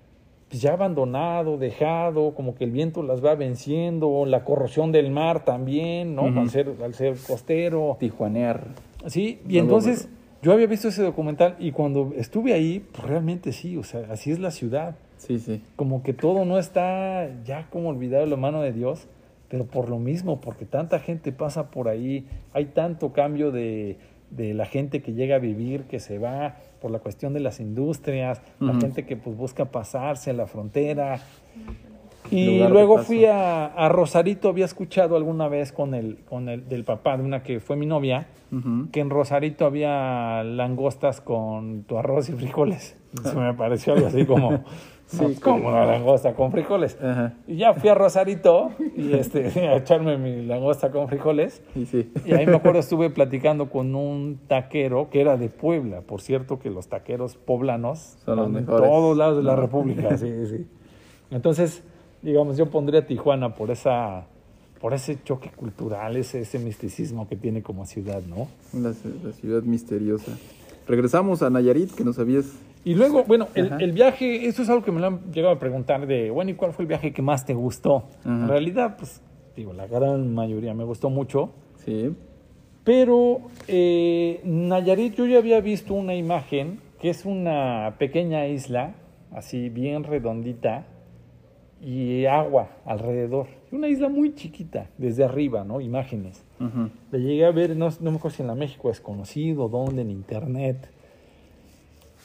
[0.60, 6.14] ya abandonado, dejado, como que el viento las va venciendo, la corrosión del mar también,
[6.14, 6.24] ¿no?
[6.24, 7.96] Al, ser, al ser costero.
[7.98, 8.66] Tijuanear.
[9.06, 10.08] Sí, y entonces
[10.42, 14.30] yo había visto ese documental y cuando estuve ahí, pues realmente sí, o sea, así
[14.30, 14.96] es la ciudad.
[15.16, 15.62] Sí, sí.
[15.76, 19.06] Como que todo no está ya como olvidado de la mano de Dios,
[19.48, 23.98] pero por lo mismo, porque tanta gente pasa por ahí, hay tanto cambio de,
[24.30, 27.60] de la gente que llega a vivir, que se va por la cuestión de las
[27.60, 31.20] industrias, la gente que pues busca pasarse a la frontera.
[32.30, 36.68] Y Lugar luego fui a, a Rosarito, había escuchado alguna vez con el, con el
[36.68, 38.26] del papá de una que fue mi novia,
[38.92, 42.98] que en Rosarito había langostas con tu arroz y frijoles.
[43.22, 44.64] Se me pareció algo así como,
[45.12, 46.96] Sí, como una langosta con frijoles.
[47.02, 47.34] Ajá.
[47.46, 51.62] Y ya fui a Rosarito y este, a echarme mi langosta con frijoles.
[51.74, 52.10] Sí, sí.
[52.24, 56.00] Y ahí me acuerdo estuve platicando con un taquero que era de Puebla.
[56.00, 58.88] Por cierto que los taqueros poblanos Son los en mejores.
[58.88, 59.60] todos lados de la No.
[59.62, 60.16] República.
[60.16, 60.66] Sí, sí.
[61.30, 61.82] Entonces,
[62.22, 64.26] digamos, yo pondría Tijuana por esa
[64.80, 68.48] por ese choque cultural, ese, ese misticismo que tiene como ciudad, ¿no?
[68.72, 70.32] La, la ciudad misteriosa.
[70.86, 72.58] Regresamos a Nayarit, que nos habías...
[72.84, 76.06] Y luego, bueno, el, viaje, eso es algo que me lo han llegado a preguntar
[76.06, 78.08] de, bueno, ¿y cuál fue el viaje que más te gustó?
[78.24, 78.30] Ajá.
[78.30, 79.22] En realidad, pues,
[79.54, 81.50] digo, la gran mayoría me gustó mucho,
[81.84, 82.12] Sí.
[82.82, 88.94] pero eh, Nayarit yo ya había visto una imagen que es una pequeña isla,
[89.32, 90.86] así bien redondita,
[91.80, 93.46] y agua alrededor.
[93.72, 95.80] Una isla muy chiquita, desde arriba, ¿no?
[95.80, 96.44] Imágenes.
[96.60, 96.90] Ujú.
[97.10, 100.10] Le llegué a ver, no, no me acuerdo si en la México desconocido, dónde, en
[100.10, 100.88] internet.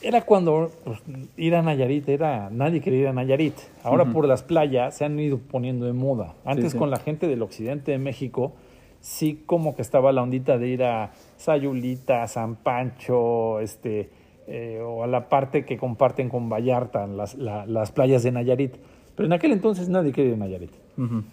[0.01, 0.99] Era cuando pues,
[1.37, 3.55] ir a Nayarit era, nadie quería ir a Nayarit.
[3.83, 6.35] Ahora por las playas se han ido poniendo de moda.
[6.45, 6.77] Antes sí.
[6.77, 8.53] con la gente del occidente de México,
[8.99, 14.09] sí como que estaba la ondita de ir a Sayulita, San Pancho, este,
[14.47, 18.75] eh, o a la parte que comparten con Vallarta, las, la- las playas de Nayarit.
[19.15, 20.71] Pero en aquel entonces nadie quería ir a Nayarit.
[20.95, 21.23] Ujú.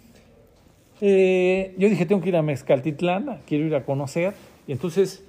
[1.01, 4.33] Eh, yo dije, tengo que ir a Mezcaltitlán, quiero ir a conocer.
[4.67, 5.25] Y entonces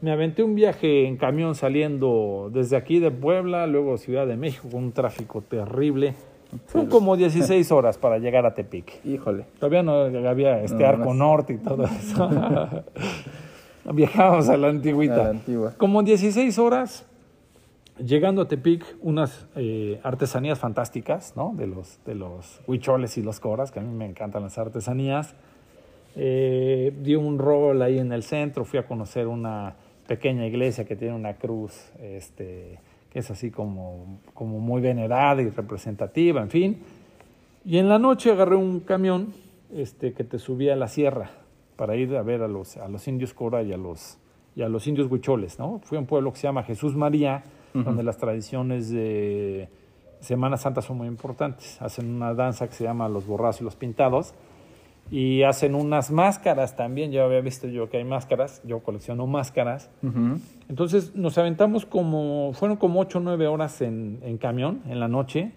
[0.00, 4.68] me aventé un viaje en camión saliendo desde aquí de Puebla, luego Ciudad de México,
[4.70, 6.14] con un tráfico terrible.
[6.66, 9.04] Fueron como 16 horas para llegar a Tepic.
[9.04, 9.44] Híjole.
[9.58, 9.92] Todavía no
[10.28, 11.14] había este No, arco no.
[11.14, 12.30] norte y todo eso.
[13.92, 15.14] Viajábamos a la antigüita.
[15.14, 15.74] A la antigua.
[15.76, 17.06] Como 16 horas,
[17.98, 21.52] llegando a Tepic, unas eh, artesanías fantásticas, ¿no?
[21.56, 25.34] De los, de los huicholes y los coras, que a mí me encantan las artesanías.
[26.16, 30.96] Eh, di un rol ahí en el centro, fui a conocer una pequeña iglesia que
[30.96, 32.80] tiene una cruz, este,
[33.10, 36.82] que es así como, como muy venerada y representativa, en fin.
[37.64, 39.34] Y en la noche agarré un camión
[39.74, 41.30] este, que te subía a la sierra
[41.76, 44.18] para ir a ver a los, a los indios Cora y a los,
[44.56, 45.58] y a los indios huicholes.
[45.58, 45.80] ¿no?
[45.84, 47.44] Fui a un pueblo que se llama Jesús María,
[47.84, 49.68] Donde las tradiciones de
[50.20, 51.80] Semana Santa son muy importantes.
[51.80, 54.34] Hacen una danza que se llama Los Borrados y los Pintados.
[55.10, 57.12] Y hacen unas máscaras también.
[57.12, 58.60] Ya había visto yo que hay máscaras.
[58.64, 59.90] Yo colecciono máscaras.
[60.68, 65.08] Entonces nos aventamos como, fueron como 8 o 9 horas en, en camión en la
[65.08, 65.52] noche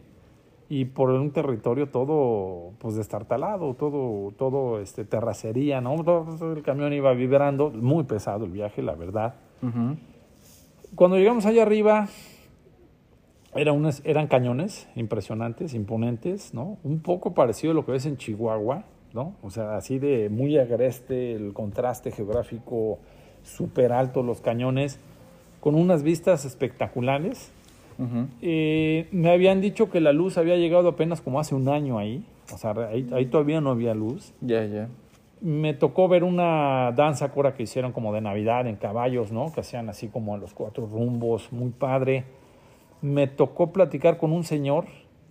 [0.73, 6.01] y por un territorio todo pues destartalado, todo, todo este, terracería, ¿no?
[6.01, 9.35] Todo el camión iba vibrando, muy pesado el viaje, la verdad.
[11.01, 12.09] Cuando llegamos allá arriba,
[13.55, 16.77] era unas- eran cañones impresionantes, imponentes, ¿no?
[16.83, 19.33] Un poco parecido a lo que ves en Chihuahua, ¿no?
[19.41, 22.99] O sea, así de muy agreste, el contraste geográfico
[23.41, 24.99] súper alto, los cañones,
[25.59, 27.51] con unas vistas espectaculares.
[28.43, 32.23] Eh, me habían dicho que la luz había llegado apenas como hace un año ahí,
[32.53, 34.33] o sea, ahí, ahí todavía no había luz.
[34.39, 34.87] Ya, ya.
[35.41, 39.51] Me tocó ver una danza cora que hicieron como de Navidad en caballos, ¿no?
[39.51, 42.25] Que hacían así como a los cuatro rumbos, muy padre.
[43.01, 44.85] Me tocó platicar con un señor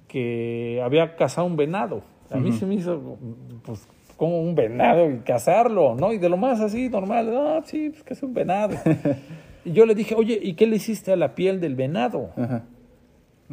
[0.08, 2.02] que había cazado un venado.
[2.30, 3.18] A mí se me hizo,
[3.64, 6.12] pues, como un venado y cazarlo, ¿no?
[6.12, 8.76] Y de lo más así, normal, ah, sí, pues que es un venado.
[9.64, 12.30] y yo le dije, oye, ¿y qué le hiciste a la piel del venado?
[12.36, 12.64] Ajá.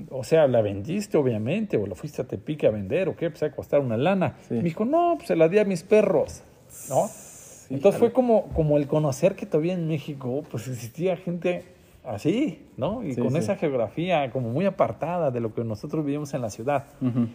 [0.09, 3.41] O sea, la vendiste, obviamente, o la fuiste a Tepic a vender, o qué, pues
[3.43, 4.35] a costar una lana.
[4.47, 4.55] Sí.
[4.55, 6.43] Me dijo, no, pues se la di a mis perros,
[6.89, 7.09] ¿no?
[7.69, 11.63] Entonces fue como, como el conocer que todavía en México, pues existía gente
[12.05, 13.03] así, ¿no?
[13.03, 13.37] Y Sí, con sí.
[13.39, 16.85] esa geografía como muy apartada de lo que nosotros vivimos en la ciudad.
[17.01, 17.27] Ujú.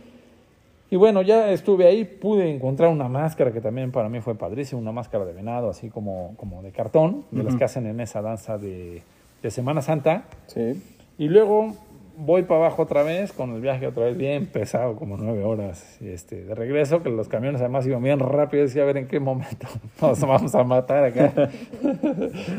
[0.91, 4.81] Y bueno, ya estuve ahí, pude encontrar una máscara que también para mí fue padrísima,
[4.81, 7.59] una máscara de venado, así como, como de cartón, de las Ujú.
[7.59, 9.03] que hacen en esa danza de,
[9.43, 10.25] de Semana Santa.
[10.47, 10.83] Sí.
[11.19, 11.75] Y luego
[12.17, 15.99] voy para abajo otra vez, con el viaje otra vez bien pesado, como nueve horas
[16.01, 19.09] y este, de regreso, que los camiones además iban bien rápido, decía a ver en
[19.09, 19.67] qué momento
[20.01, 21.33] nos vamos a matar acá.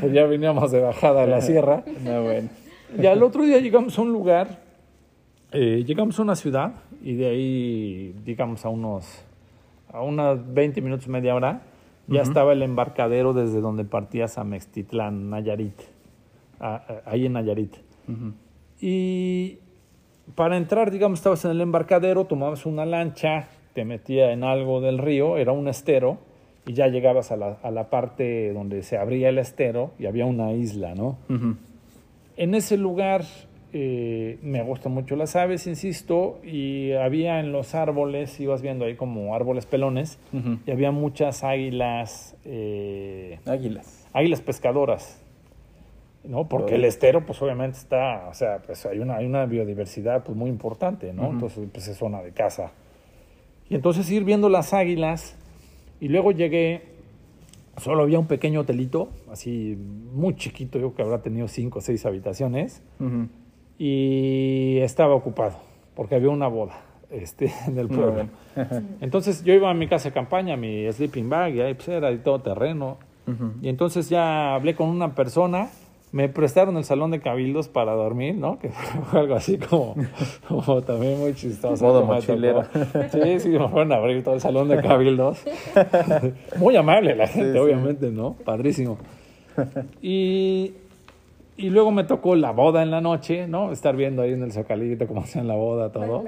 [0.02, 1.84] pues ya veníamos de bajada a la sierra.
[2.04, 2.50] No, bueno.
[2.98, 4.60] Y al otro día llegamos a un lugar,
[5.52, 9.24] eh, llegamos a una ciudad y de ahí, digamos, a unos,
[9.92, 11.62] a unas 20 minutos, media hora,
[12.08, 12.30] ya Ujú.
[12.30, 15.80] estaba el embarcadero desde donde partías a Mextitlán, Nayarit,
[16.60, 17.74] a- a- ahí en Nayarit.
[18.08, 18.34] Ujú.
[18.86, 19.60] Y
[20.36, 24.98] para entrar, digamos, estabas en el embarcadero, tomabas una lancha, te metía en algo del
[24.98, 26.18] río, era un estero,
[26.68, 30.26] y ya llegabas a la, a la parte donde se abría el estero y había
[30.26, 31.18] una isla, ¿no?
[32.36, 33.24] En ese lugar
[33.72, 38.96] eh, me gustan mucho las aves, insisto, y había en los árboles, ibas viendo ahí
[38.96, 40.20] como árboles pelones,
[40.66, 44.06] y había muchas águilas, eh, Águilas.
[44.12, 45.23] águilas pescadoras,
[46.24, 46.48] ¿no?
[46.48, 50.38] Porque el estero, pues obviamente está, o sea, pues hay una, hay una biodiversidad pues,
[50.38, 51.24] muy importante, ¿no?
[51.24, 51.32] Ujú.
[51.34, 52.72] Entonces, pues es zona de caza.
[53.70, 55.36] Y entonces ir viendo las águilas,
[56.00, 56.82] y luego llegué,
[57.78, 59.78] solo había un pequeño hotelito, así
[60.14, 63.28] muy chiquito, yo creo que habrá tenido cinco o seis habitaciones, Ujú.
[63.78, 65.58] y estaba ocupado,
[65.96, 68.28] porque había una boda este, en el pueblo.
[69.02, 72.10] Entonces yo iba a mi casa de campaña, mi sleeping bag, y ahí pues era
[72.10, 72.98] de todo terreno.
[73.62, 75.70] Y entonces ya hablé con una persona,
[76.14, 78.60] me prestaron el salón de cabildos para dormir, ¿no?
[78.60, 78.70] Que
[79.12, 79.96] fue algo así como,
[80.48, 81.84] como también muy chistoso.
[81.84, 82.64] Modo mochilero.
[83.12, 85.44] Sí, sí, me fueron a abrir todo el salón de cabildos.
[86.58, 87.60] Muy amable la gente, Sí, sí.
[87.60, 88.34] obviamente, ¿no?
[88.46, 88.98] Padrísimo.
[90.02, 90.74] Y
[91.58, 93.72] Y luego me tocó la boda en la noche, ¿no?
[93.72, 96.24] Estar viendo ahí en el socalito cómo hacían la boda, todo.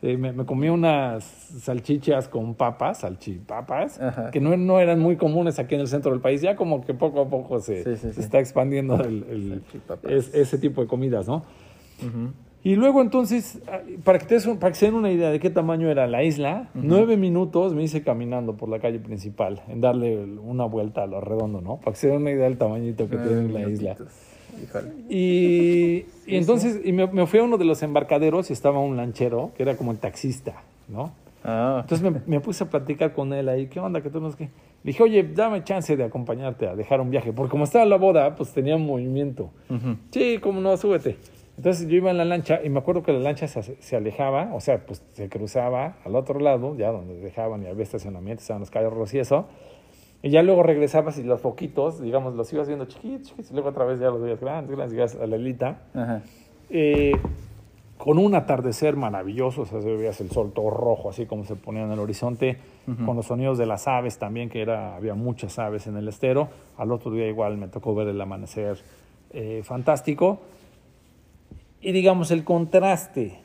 [0.00, 4.30] Sí, me, me comí unas salchichas con papas, salchipapas, Ajá.
[4.30, 6.40] que no, no eran muy comunes aquí en el centro del país.
[6.40, 8.20] Ya como que poco a poco se, Sí, sí, se sí.
[8.20, 10.10] está expandiendo el, el- Salchipapas.
[10.10, 11.44] es- ese tipo de comidas, ¿no?
[12.62, 15.50] Y luego entonces, ah, para que, te para que se den una idea de qué
[15.50, 20.24] tamaño era la isla, nueve minutos me hice caminando por la calle principal, en darle
[20.24, 21.76] una vuelta a lo redondo, ¿no?
[21.76, 23.96] Para que se den una idea del tamañito que Nueve tiene la isla.
[25.08, 28.96] Y, y entonces y me, me fui a uno de los embarcaderos y estaba un
[28.96, 31.12] lanchero, que era como el taxista, ¿no?
[31.42, 34.02] Ah, Entonces me, me puse a platicar con él ahí, ¿qué onda?
[34.02, 34.44] ¿Qué tú no qué?
[34.44, 37.96] Le dije, oye, dame chance de acompañarte a dejar un viaje, porque como estaba la
[37.96, 39.50] boda, pues tenía movimiento.
[39.68, 39.96] ujú.
[40.10, 41.16] Sí, cómo no, súbete.
[41.56, 44.54] Entonces yo iba en la lancha y me acuerdo que la lancha se, se alejaba,
[44.54, 48.60] o sea, pues se cruzaba al otro lado, ya donde dejaban y había estacionamiento, estaban
[48.60, 49.46] los carros y eso.
[50.22, 53.70] Y ya luego regresabas y los foquitos, digamos, los ibas viendo chiquitos, chiquitos, y luego
[53.70, 55.78] otra vez ya los veías grandes, grandes, llegas a la.
[55.94, 56.22] Ajá.
[56.68, 57.12] Eh,
[58.00, 61.54] con un atardecer maravilloso, o sea, se veías el sol todo rojo, así como se
[61.54, 62.56] ponía en el horizonte,
[63.04, 66.48] con los sonidos de las aves también, que era, había muchas aves en el estero.
[66.78, 68.78] Al otro día igual me tocó ver el amanecer
[69.32, 70.40] eh, fantástico.
[71.82, 73.38] Y digamos, el contraste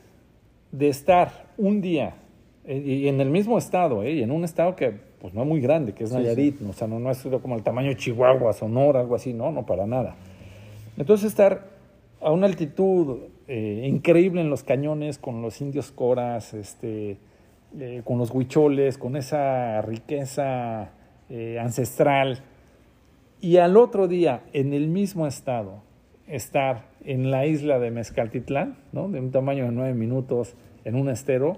[0.71, 2.15] de estar un día
[2.63, 5.59] eh, y en el mismo estado, y en un estado que pues no es muy
[5.59, 8.53] grande, que es Sí, Nayarit, o sea, no, no es como el tamaño de Chihuahua,
[8.53, 10.15] Sonora, algo así, no, no, para nada.
[10.97, 11.67] Entonces estar
[12.21, 17.17] a una altitud eh, increíble en los cañones, con los indios coras, este,
[17.79, 20.91] eh, con los huicholes, con esa riqueza
[21.31, 22.43] eh, ancestral,
[23.41, 25.81] y al otro día, en el mismo estado,
[26.27, 29.09] estar en la isla de Mezcaltitlán, ¿no?
[29.09, 30.53] de un tamaño de nueve minutos,
[30.83, 31.57] en un estero,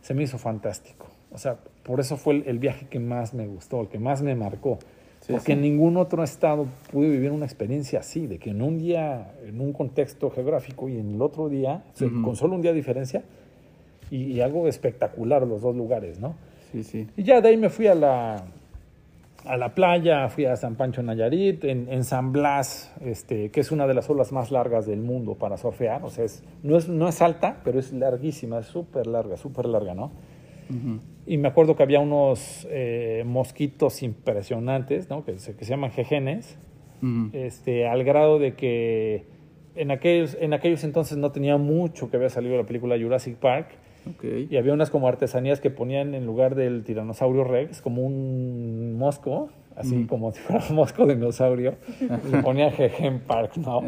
[0.00, 1.06] se me hizo fantástico.
[1.30, 4.20] O sea, por eso fue el, el viaje que más me gustó, el que más
[4.20, 4.78] me marcó.
[5.20, 5.52] Sí, porque sí.
[5.52, 9.60] en ningún otro estado pude vivir una experiencia así, de que en un día, en
[9.60, 11.84] un contexto geográfico y en el otro día,
[12.22, 13.22] con solo un día de diferencia,
[14.10, 16.34] y, y algo espectacular los dos lugares, ¿no?
[16.70, 17.08] Sí, sí.
[17.16, 18.44] Y ya de ahí me fui a la,
[19.44, 23.72] a la playa, fui a San Pancho Nayarit, en, en San Blas, este, que es
[23.72, 26.04] una de las olas más largas del mundo para surfear.
[26.04, 29.66] O sea, es, no, es, no es alta, pero es larguísima, es súper larga, súper
[29.66, 30.10] larga, ¿no?
[31.26, 35.24] Y me acuerdo que había unos eh, mosquitos impresionantes, ¿no?
[35.24, 36.58] Que se, que se llaman jejenes,
[37.32, 39.24] este, al grado de que
[39.76, 43.68] en aquellos, en aquellos entonces no tenía mucho que había salido la película Jurassic Park.
[44.22, 49.50] Y había unas como artesanías que ponían en lugar del tiranosaurio rex como un mosco,
[49.76, 50.06] así Mm.
[50.06, 51.74] como si fuera un mosco dinosaurio.
[52.00, 53.82] y ponía Jejen Park, ¿no?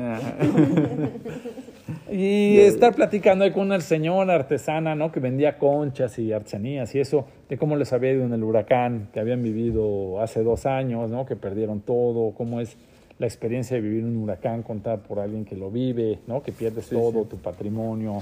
[2.11, 5.11] Y estar platicando ahí con una señora artesana, ¿no?
[5.13, 9.09] Que vendía conchas y artesanías y eso, de cómo les había ido en el huracán
[9.13, 11.27] que habían vivido hace dos años, ¿no?
[11.27, 12.77] Que perdieron todo, cómo es
[13.19, 16.43] la experiencia de vivir un huracán contada por alguien que lo vive, ¿no?
[16.43, 17.29] Que pierdes Sí, todo, sí.
[17.31, 18.19] tu patrimonio.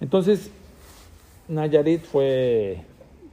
[0.00, 0.50] Entonces,
[1.48, 2.78] Nayarit fue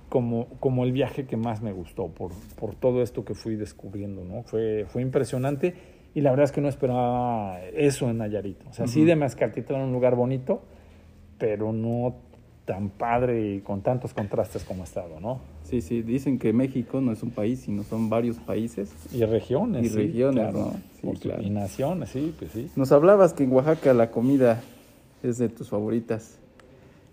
[0.10, 4.24] como, como el viaje que más me gustó por, por todo esto que fui descubriendo,
[4.24, 4.43] ¿no?
[4.43, 5.76] Fue, fue impresionante
[6.14, 8.58] y la verdad es que no esperaba eso en Nayarit.
[8.70, 10.62] O sea, sí de Mezcaltitlán un lugar bonito,
[11.38, 12.16] pero no
[12.66, 15.39] tan padre y con tantos contrastes como ha estado, ¿no?
[15.64, 16.01] Sí, sí.
[16.01, 18.93] Dicen que México no es un país, sino son varios países.
[19.14, 19.86] Y regiones.
[19.86, 20.74] Y sí, regiones, claro.
[21.03, 21.14] ¿no?
[21.14, 21.43] Sí, claro.
[21.43, 22.70] Y naciones, sí, pues sí.
[22.76, 24.62] Nos hablabas que en Oaxaca la comida
[25.24, 26.39] es de tus favoritas.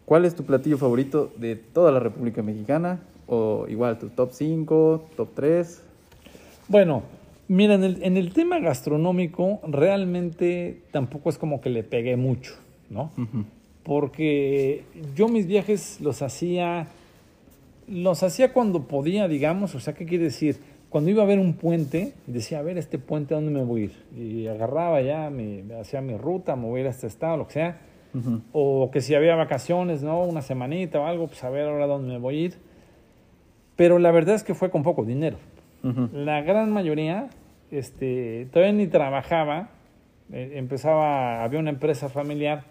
[0.05, 3.00] ¿Cuál es tu platillo favorito de toda la República Mexicana?
[3.26, 5.82] O igual, tu top 5, top 3.
[6.68, 7.02] Bueno,
[7.48, 12.55] mira, en el, en el tema gastronómico realmente tampoco es como que le pegué mucho,
[12.90, 13.12] ¿no?
[13.82, 14.84] Porque
[15.14, 16.86] yo mis viajes los hacía,
[17.88, 20.59] los hacía cuando podía, digamos, o sea, ¿qué quiere decir?
[20.90, 23.80] Cuando iba a ver un puente, decía, a ver, este puente, ¿a dónde me voy
[23.80, 23.92] a ir?
[24.16, 25.30] Y agarraba ya,
[25.80, 27.80] hacía mi ruta, me voy a ir a este estado, lo que sea.
[28.52, 30.22] O que si había vacaciones, ¿no?
[30.22, 32.54] Una semanita o algo, pues a ver ahora dónde me voy a ir.
[33.76, 35.36] Pero la verdad es que fue con poco dinero.
[36.12, 37.28] La gran mayoría,
[37.70, 39.70] este, todavía ni trabajaba.
[40.32, 42.64] Eh, empezaba, había una empresa familiar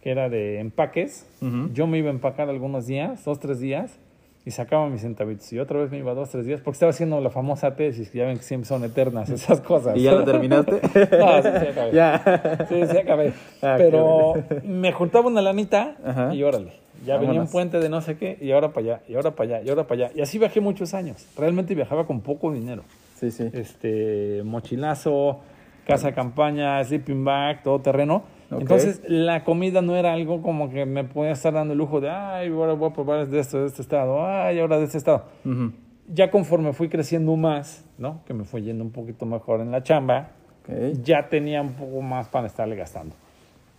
[0.00, 1.26] que era de empaques.
[1.74, 3.98] Yo me iba a empacar algunos días, dos, tres días,
[4.46, 5.52] y sacaba mis centavitos.
[5.52, 8.18] Y otra vez me iba dos, tres días, porque estaba haciendo la famosa tesis, que
[8.18, 9.96] ya ven que siempre son eternas esas cosas.
[9.96, 10.80] ¿Y ya lo terminaste?
[11.18, 11.90] No, sí, sí acabé.
[11.92, 12.66] ya.
[12.68, 13.32] Sí, sí acabé.
[13.60, 14.34] Ah, Pero
[14.64, 16.32] me juntaba una lanita Ajá.
[16.32, 16.74] y órale.
[17.04, 19.56] Ya venía un puente de no sé qué, y ahora para allá, y ahora para
[19.56, 20.12] allá, y ahora para allá.
[20.16, 21.26] Y así viajé muchos años.
[21.36, 22.84] Realmente viajaba con poco dinero.
[23.16, 23.50] Sí, sí.
[23.52, 25.40] Este, mochilazo,
[25.86, 28.22] casa de campaña, sleeping bag, todo terreno.
[28.50, 28.60] Ok.
[28.60, 32.10] Entonces, la comida no era algo como que me podía estar dando el lujo de,
[32.10, 35.24] ay, ahora voy a probar de esto, de este estado, ay, ahora de este estado.
[35.44, 35.72] Ujú.
[36.12, 38.20] Ya conforme fui creciendo más, ¿no?
[38.24, 40.28] Que me fue yendo un poquito mejor en la chamba,
[40.62, 41.00] Ok.
[41.02, 43.14] ya tenía un poco más para estarle gastando.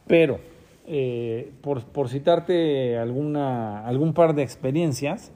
[0.06, 0.40] Pero,
[0.86, 5.32] eh, por, por citarte alguna, algún par de experiencias,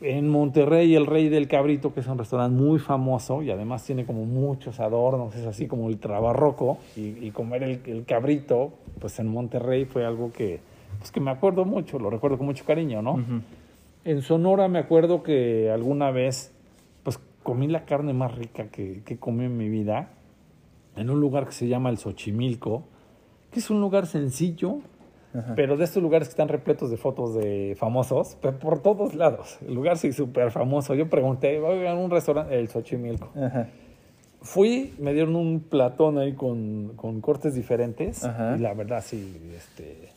[0.00, 4.06] en Monterrey el Rey del Cabrito, que es un restaurante muy famoso y además tiene
[4.06, 9.18] como muchos adornos, es así como ultra barroco, y, y comer el, el cabrito, pues
[9.18, 10.60] en Monterrey fue algo que,
[10.98, 13.12] pues que me acuerdo mucho, lo recuerdo con mucho cariño, ¿no?
[13.14, 13.40] Ujú.
[14.04, 16.54] En Sonora me acuerdo que alguna vez,
[17.02, 20.12] pues comí la carne más rica que, que comí en mi vida,
[20.96, 22.84] en un lugar que se llama el Xochimilco,
[23.50, 24.78] que es un lugar sencillo,
[25.32, 25.54] Ajá.
[25.54, 29.58] pero de estos lugares que están repletos de fotos de famosos, por todos lados.
[29.66, 30.94] El lugar sí súper famoso.
[30.94, 33.28] Yo pregunté, voy a un restaurante, el Xochimilco.
[33.36, 33.68] Ajá.
[34.42, 38.56] Fui, me dieron un platón ahí con, con cortes diferentes Ajá.
[38.56, 40.08] y la verdad sí, este,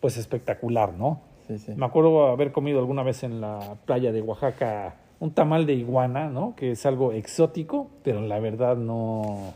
[0.00, 1.20] pues espectacular, ¿no?
[1.48, 1.72] Sí, sí.
[1.74, 6.28] Me acuerdo haber comido alguna vez en la playa de Oaxaca un tamal de iguana,
[6.28, 6.54] ¿no?
[6.56, 9.54] Que es algo exótico, pero la verdad no...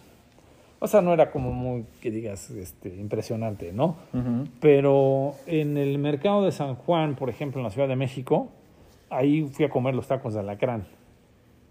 [0.83, 3.97] O sea, no era como muy, que digas, este, impresionante, ¿no?
[4.61, 8.49] Pero en el mercado de San Juan, por ejemplo, en la Ciudad de México,
[9.11, 10.87] ahí fui a comer los tacos de alacrán.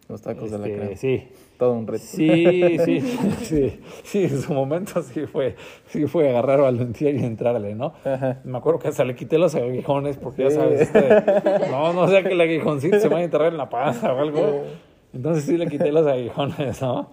[0.07, 0.95] Los tacos de Este, crema.
[0.95, 1.27] Sí,
[1.59, 2.03] Todo un reto.
[2.03, 2.99] Sí, sí,
[3.41, 5.55] sí, sí, en su momento sí fue,
[5.87, 7.93] sí fue agarrar valentía y entrarle, ¿no?
[8.05, 8.39] Ajá.
[8.43, 10.55] Me acuerdo que hasta le quité los aguijones porque ya Sí.
[10.55, 14.13] sabes, este, no, no sea que el aguijoncito se vaya a enterrar en la panza
[14.13, 14.63] o algo.
[15.11, 17.09] Entonces sí le quité los aguijones, ¿no?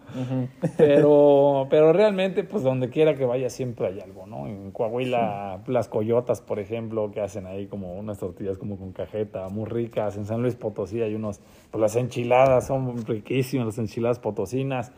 [0.77, 4.47] Pero, pero realmente, pues donde quiera que vaya siempre hay algo, ¿no?
[4.47, 9.49] En Coahuila, las coyotas, por ejemplo, que hacen ahí como unas tortillas como con cajeta,
[9.49, 10.19] muy ricas.
[10.19, 11.41] En San Luis Potosí hay unos,
[11.71, 14.93] pues las enchiladas son riquísimas, las enchiladas potosinas.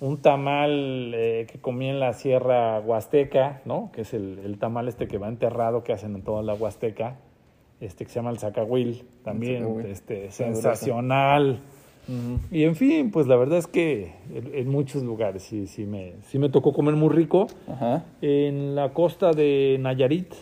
[0.00, 3.90] Un tamal eh, que comí en la Sierra Huasteca, ¿no?
[3.92, 7.16] Que es el, el tamal este que va enterrado que hacen en toda la Huasteca,
[7.80, 9.86] este que se llama el zacahuil, también, zacahuil.
[9.86, 11.62] este, sensacional.
[12.50, 16.14] Y en fin, pues la verdad es que en, en muchos lugares sí, sí, me,
[16.22, 17.46] sí me tocó comer muy rico.
[17.68, 18.04] Ajá.
[18.20, 20.34] En la costa de Nayarit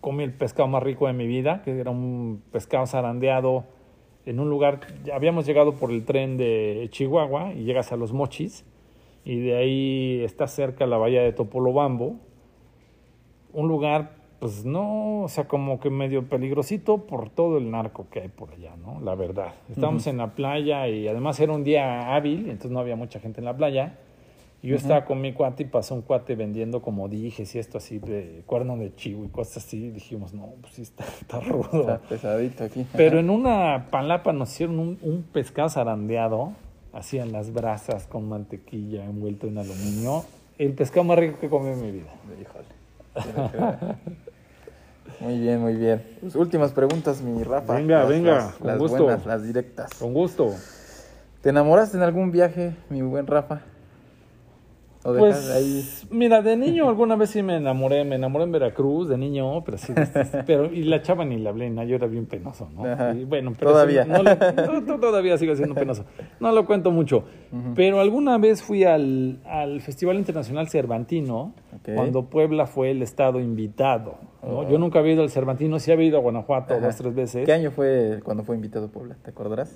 [0.00, 3.64] comí el pescado más rico de mi vida, que era un pescado zarandeado
[4.26, 8.12] en un lugar, ya habíamos llegado por el tren de Chihuahua y llegas a Los
[8.12, 8.64] Mochis
[9.24, 12.16] y de ahí está cerca la bahía de Topolobambo,
[13.52, 18.20] un lugar pues no, o sea, como que medio peligrosito por todo el narco que
[18.20, 19.00] hay por allá, ¿no?
[19.00, 19.54] La verdad.
[19.70, 23.40] Estábamos en la playa y además era un día hábil, entonces no había mucha gente
[23.40, 23.98] en la playa.
[24.62, 27.78] Y yo estaba con mi cuate y pasó un cuate vendiendo como dijes y esto
[27.78, 29.86] así de cuerno de chivo y cosas así.
[29.86, 31.80] Y dijimos, no, pues sí está, está rudo.
[31.80, 32.86] Está pesadito aquí.
[32.96, 36.52] Pero en una palapa nos hicieron un, un pescado zarandeado,
[36.92, 40.24] así en las brasas con mantequilla envuelto en aluminio.
[40.58, 42.10] El pescado más rico que comí en mi vida.
[42.40, 42.76] Híjole.
[45.20, 46.02] Muy bien, muy bien.
[46.20, 47.74] Pues, últimas preguntas, mi Rafa.
[47.74, 49.02] Venga, Las- venga, Las, con las gusto.
[49.04, 49.90] buenas, las directas.
[49.98, 50.52] Con gusto.
[51.42, 53.60] ¿Te enamoraste en algún viaje, mi buen Rafa?
[55.08, 55.84] ¿O Pues, ahí?
[56.10, 59.78] mira, de niño alguna vez sí me enamoré, me enamoré en Veracruz, de niño, pero
[59.78, 59.92] sí,
[60.46, 62.84] pero, y la chava ni la hablé, no, yo era bien penoso, ¿no?
[62.84, 63.14] Ajá.
[63.14, 64.02] Y bueno, pero Todavía.
[64.04, 64.36] sí, no le-
[64.66, 66.04] no, no, todavía sigo siendo penoso,
[66.40, 67.24] no lo cuento mucho,
[67.76, 71.54] pero alguna vez fui al, al Festival Internacional Cervantino,
[71.94, 74.58] cuando Puebla fue el estado invitado, ¿no?
[74.60, 74.68] Oh.
[74.68, 76.86] Yo nunca había ido al Cervantino, sí había ido a Guanajuato Ajá.
[76.86, 77.46] dos, tres veces.
[77.46, 79.16] ¿Qué año fue cuando fue invitado Puebla?
[79.22, 79.72] ¿Te acordarás?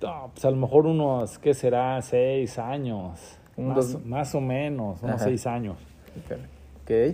[0.00, 2.00] No, pues a lo mejor unos, ¿qué será?
[2.02, 5.24] Seis años, más, dos- más o menos, unos Ajá.
[5.24, 5.76] seis años.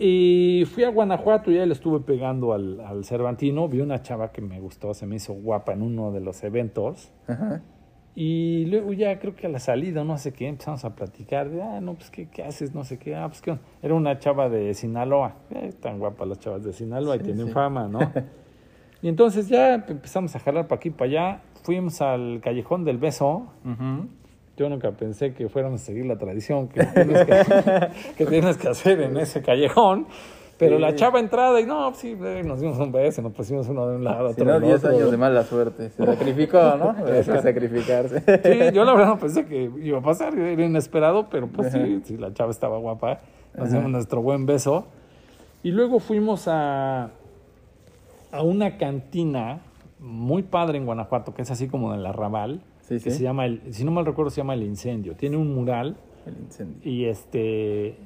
[0.01, 3.69] Y fui a Guanajuato y le estuve pegando al, al Cervantino.
[3.69, 7.13] Vi una chava que me gustó, se me hizo guapa en uno de los eventos.
[7.27, 7.61] Ajá.
[8.15, 11.51] Y luego ya creo que a la salida, no sé qué, empezamos a platicar.
[11.51, 12.75] De, ah, no, pues, ¿qué, qué haces?
[12.75, 13.15] No sé qué.
[13.15, 13.57] Ah, pues, ¿qué?
[13.81, 15.37] Era una chava de Sinaloa.
[15.55, 17.53] Eh, tan guapas las chavas de Sinaloa y tienen sí.
[17.53, 18.01] fama, ¿no?
[19.03, 21.41] y entonces ya empezamos a jalar para aquí, para allá.
[21.63, 23.47] Fuimos al Callejón del Beso.
[24.59, 27.89] Yo nunca pensé que fuéramos a seguir la tradición que tienes que,
[28.19, 30.07] que tienes que hacer en ese callejón.
[30.59, 30.83] Pero Sí.
[30.83, 33.89] la chava entrada y no, pues sí, eh, nos dimos un beso, nos pusimos uno
[33.89, 34.91] de un lado, Si otro no, del 10 otro.
[34.97, 35.91] años de mala suerte.
[35.91, 36.91] Se sacrificó, ¿no?
[37.07, 38.21] Hay que sacrificarse.
[38.43, 41.79] Sí, yo la verdad no pensé que iba a pasar, era inesperado, pero pues sí,
[41.79, 42.01] Ajá.
[42.05, 43.21] sí, la chava estaba guapa.
[43.55, 43.77] Nos Ajá.
[43.77, 44.87] dimos nuestro buen beso.
[45.63, 47.11] Y luego fuimos a,
[48.33, 49.61] a una cantina
[50.01, 53.19] muy padre en Guanajuato, que es así como en el arrabal, Sí, que sí.
[53.19, 55.15] se llama, el, si no mal recuerdo, se llama El Incendio.
[55.15, 55.97] Tiene un mural
[56.27, 56.79] El incendio.
[56.91, 57.97] y este,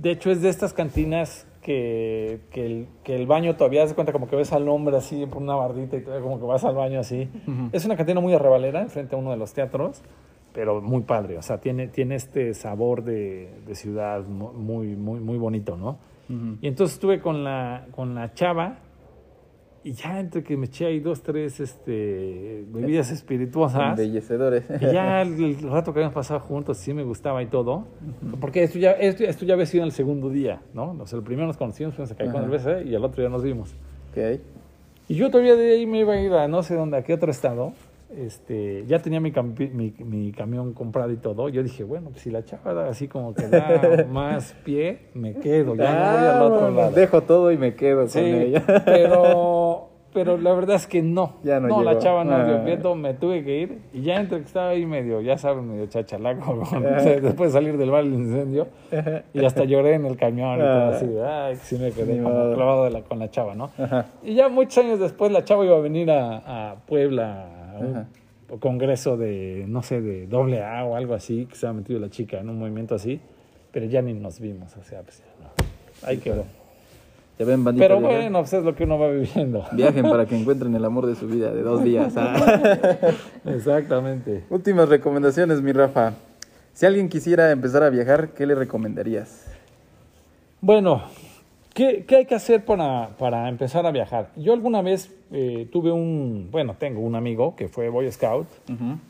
[0.00, 4.12] de hecho es de estas cantinas que, que, el, que el baño todavía se cuenta
[4.12, 7.00] como que ves al hombre así por una bardita y como que vas al baño
[7.00, 7.28] así.
[7.72, 10.02] Es una cantina muy arrabalera enfrente a uno de los teatros,
[10.52, 15.18] pero muy padre, o sea, tiene, tiene este sabor de, de ciudad mu- muy, muy,
[15.20, 15.98] muy bonito, ¿no?
[16.60, 18.78] Y entonces estuve con la, con la chava
[19.84, 23.98] Y ya entre que me eché ahí dos, tres este, bebidas espirituosas.
[23.98, 24.64] Embellecedores.
[24.80, 27.84] Y ya el, el rato que habíamos pasado juntos, sí me gustaba y todo.
[28.40, 30.96] Porque esto ya, esto, esto ya había sido en el segundo día, ¿no?
[31.00, 32.44] O sea, el primero nos conocimos, fuimos a Cancún Ajá.
[32.44, 33.74] el BC y el otro día nos vimos.
[34.12, 34.40] Ok.
[35.08, 37.14] Y yo todavía de ahí me iba a ir a no sé dónde, a qué
[37.14, 37.72] otro estado.
[38.16, 39.32] Este, ya tenía mi,
[39.72, 41.48] mi, mi camión comprado y todo.
[41.48, 45.34] Yo dije, bueno, pues si la chava da así como que da más pie, me
[45.34, 45.74] quedo.
[45.74, 46.90] Ya no voy al otro Ah, lado.
[46.92, 48.62] Dejo todo y me quedo Sí, con ella.
[48.84, 51.36] pero, pero la verdad es que no.
[51.42, 52.00] Ya no la llegó.
[52.02, 52.64] chava no dio Ah.
[52.64, 53.78] pie, me tuve que ir.
[53.94, 57.78] Y ya entre que estaba ahí medio, ya saben, medio chachalaco, con- después de salir
[57.78, 58.68] del bar del incendio.
[59.32, 60.88] Y hasta lloré en el camión y todo Ah.
[60.90, 61.06] así.
[61.24, 63.70] Ay, sí me quedé como clavado de la- con la chava, ¿no?
[63.78, 64.06] Ajá.
[64.22, 67.96] Y ya muchos años después la chava iba a venir a, a Puebla a un
[67.96, 68.06] Ajá.
[68.60, 72.10] congreso de, no sé, de doble A o algo así, que se ha metido la
[72.10, 73.20] chica en un movimiento así,
[73.72, 75.48] pero ya ni nos vimos, o sea, pues no.
[76.06, 76.44] Ahí quedó.
[77.38, 77.86] Ya ven, bandita.
[77.86, 78.16] Pero viajar.
[78.20, 79.64] bueno, pues es lo que uno va viviendo.
[79.72, 82.12] Viajen para que encuentren el amor de su vida de dos días.
[82.16, 82.34] ah.
[83.46, 84.44] Exactamente.
[84.50, 86.12] Últimas recomendaciones, mi Rafa.
[86.74, 89.46] Si alguien quisiera empezar a viajar, ¿qué le recomendarías?
[90.60, 91.02] Bueno,
[91.74, 94.30] ¿qué, qué hay que hacer para, para empezar a viajar?
[94.36, 98.46] Yo alguna vez eh, tuve un, bueno, tengo un amigo que fue Boy Scout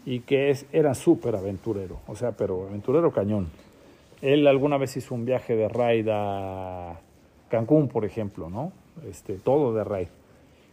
[0.07, 3.49] y que es, era súper aventurero, o sea, pero aventurero cañón.
[4.21, 7.01] Él alguna vez hizo un viaje de raid a
[7.49, 8.73] Cancún, por ejemplo, ¿no?
[9.09, 10.09] Este, todo de raid.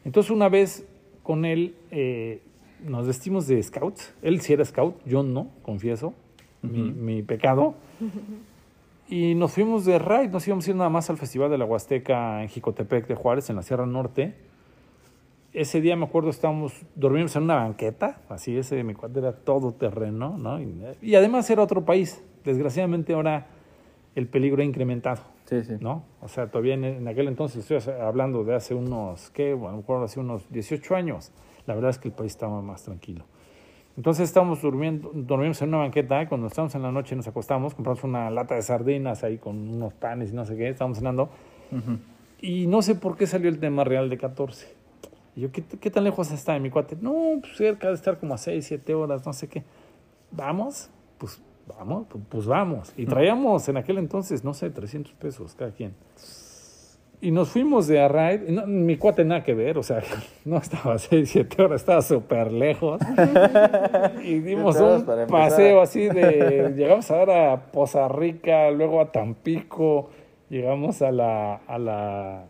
[0.06, 0.88] Entonces una vez
[1.24, 2.42] con él eh,
[2.86, 4.14] nos vestimos de scouts.
[4.22, 6.14] Él sí era scout, yo no, confieso,
[6.62, 7.74] mi, mi pecado.
[9.12, 11.66] Y nos fuimos de raid, nos íbamos a ir nada más al Festival de la
[11.66, 14.36] Huasteca en Jicotepec de Juárez, en la Sierra Norte.
[15.52, 19.34] Ese día me acuerdo estábamos, dormimos en una banqueta, así ese de mi cuarto era
[19.34, 20.62] todo terreno, ¿no?
[20.62, 22.24] Y, y además era otro país.
[22.46, 23.48] Desgraciadamente ahora
[24.14, 25.74] el peligro ha incrementado, Sí, sí.
[25.80, 26.04] ¿no?
[26.22, 29.56] O sea, todavía en, en aquel entonces, estoy hablando de hace unos, ¿qué?
[29.56, 31.32] Bueno, me acuerdo hace unos 18 años.
[31.66, 33.26] La verdad es que el país estaba más tranquilo.
[34.00, 37.76] Entonces estábamos durmiendo, dormimos en una banqueta y cuando estábamos en la noche nos acostamos,
[37.76, 41.30] compramos una lata de sardinas ahí con unos panes y no sé qué, estábamos cenando.
[42.40, 44.74] Y no sé por qué salió el tema real de 14.
[45.36, 46.96] Y yo, ¿qué, qué tan lejos está de mi cuate?
[47.02, 49.66] No, pues cerca de estar como a 6, 7 horas, no sé qué.
[50.32, 50.90] ¿Vamos?
[51.18, 52.94] Pues vamos, pues, pues vamos.
[52.96, 55.94] Y traíamos en aquel entonces, no sé, 300 pesos cada quien.
[57.22, 58.46] Y nos fuimos de a ride.
[58.48, 60.02] y no, mi cuate nada que ver, o sea,
[60.46, 63.02] no estaba a 6, 7 horas, estaba súper lejos.
[64.24, 66.74] y dimos un paseo así de.
[66.76, 70.10] Llegamos ahora a Poza Rica, luego a Tampico,
[70.50, 71.56] llegamos a la.
[71.68, 72.46] A la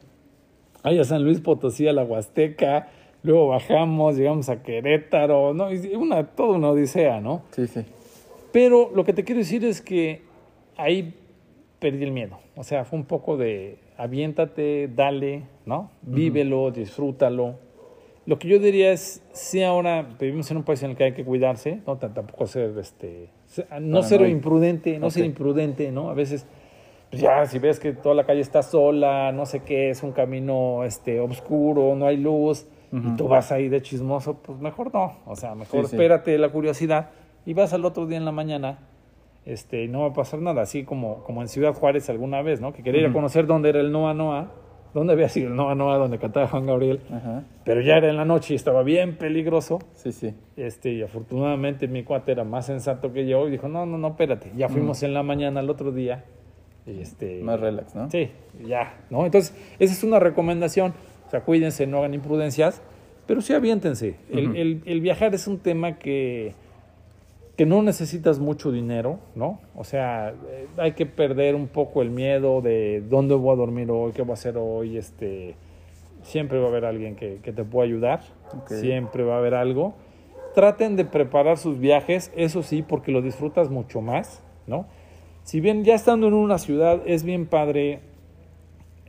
[0.84, 2.90] ahí a San Luis Potosí, a la Huasteca.
[3.24, 5.74] Luego bajamos, llegamos a Querétaro, ¿no?
[5.74, 7.42] Y una, toda una odisea, ¿no?
[7.52, 7.82] Sí, sí.
[8.52, 10.22] Pero lo que te quiero decir es que
[10.78, 11.14] ahí
[11.80, 12.40] perdí el miedo.
[12.56, 15.92] O sea, fue un poco de aviéntate, dale, ¿no?
[16.02, 17.56] Vívelo, disfrútalo.
[18.26, 21.14] Lo que yo diría es, si ahora vivimos en un país en el que hay
[21.14, 25.28] que cuidarse, no T- tampoco ser, este, se- no ser imprudente, no ser Ok.
[25.30, 26.10] imprudente, ¿no?
[26.10, 26.46] A veces,
[27.10, 30.12] pues ya, si ves que toda la calle está sola, no sé qué, es un
[30.12, 35.18] camino, este, oscuro, no hay luz, y tú vas ahí de chismoso, pues mejor no.
[35.26, 35.96] O sea, mejor Sí, sí.
[35.96, 37.10] espérate la curiosidad
[37.46, 38.80] y vas al otro día en la mañana
[39.52, 42.72] este, no va a pasar nada, así como, como en Ciudad Juárez alguna vez, ¿no?
[42.74, 44.52] Que quería ir a conocer dónde era el Noa Noa,
[44.94, 47.00] dónde había sido el Noa Noa, donde cantaba Juan Gabriel,
[47.64, 49.80] pero ya era en la noche y estaba bien peligroso.
[49.94, 50.34] Sí, sí.
[50.58, 54.08] Este, y afortunadamente mi cuate era más sensato que yo y dijo, no, no, no,
[54.10, 54.52] espérate.
[54.56, 56.26] Ya fuimos en la mañana al otro día.
[56.88, 58.10] Y este, Más relax, ¿no?
[58.10, 58.30] Sí,
[58.66, 59.26] ya, ¿no?
[59.26, 60.94] Entonces, esa es una recomendación.
[61.28, 62.82] O sea, cuídense, no hagan imprudencias,
[63.28, 64.16] pero sí aviéntense.
[64.32, 66.56] El, el- el viajar es un tema que,
[67.60, 69.60] que no necesitas mucho dinero, ¿no?
[69.76, 73.92] O sea, eh, hay que perder un poco el miedo de dónde voy a dormir
[73.92, 75.56] hoy, qué voy a hacer hoy, este...
[76.22, 78.22] Siempre va a haber alguien que, que te pueda ayudar,
[78.66, 79.94] siempre va a haber algo.
[80.56, 84.86] Traten de preparar sus viajes, eso sí, porque lo disfrutas mucho más, ¿no?
[85.44, 88.00] Si bien ya estando en una ciudad es bien padre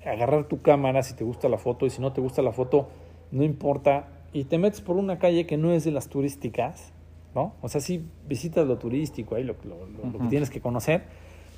[0.05, 2.89] agarrar tu cámara si te gusta la foto y si no te gusta la foto,
[3.31, 6.93] no importa, y te metes por una calle que no es de las turísticas,
[7.35, 7.55] ¿no?
[7.63, 11.03] O sea, sí visitas lo turístico, ahí lo, lo- lo- lo que tienes que conocer,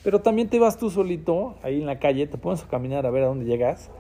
[0.04, 3.10] pero también te vas tú solito ahí en la calle, te pones a caminar a
[3.10, 3.90] ver a dónde llegas,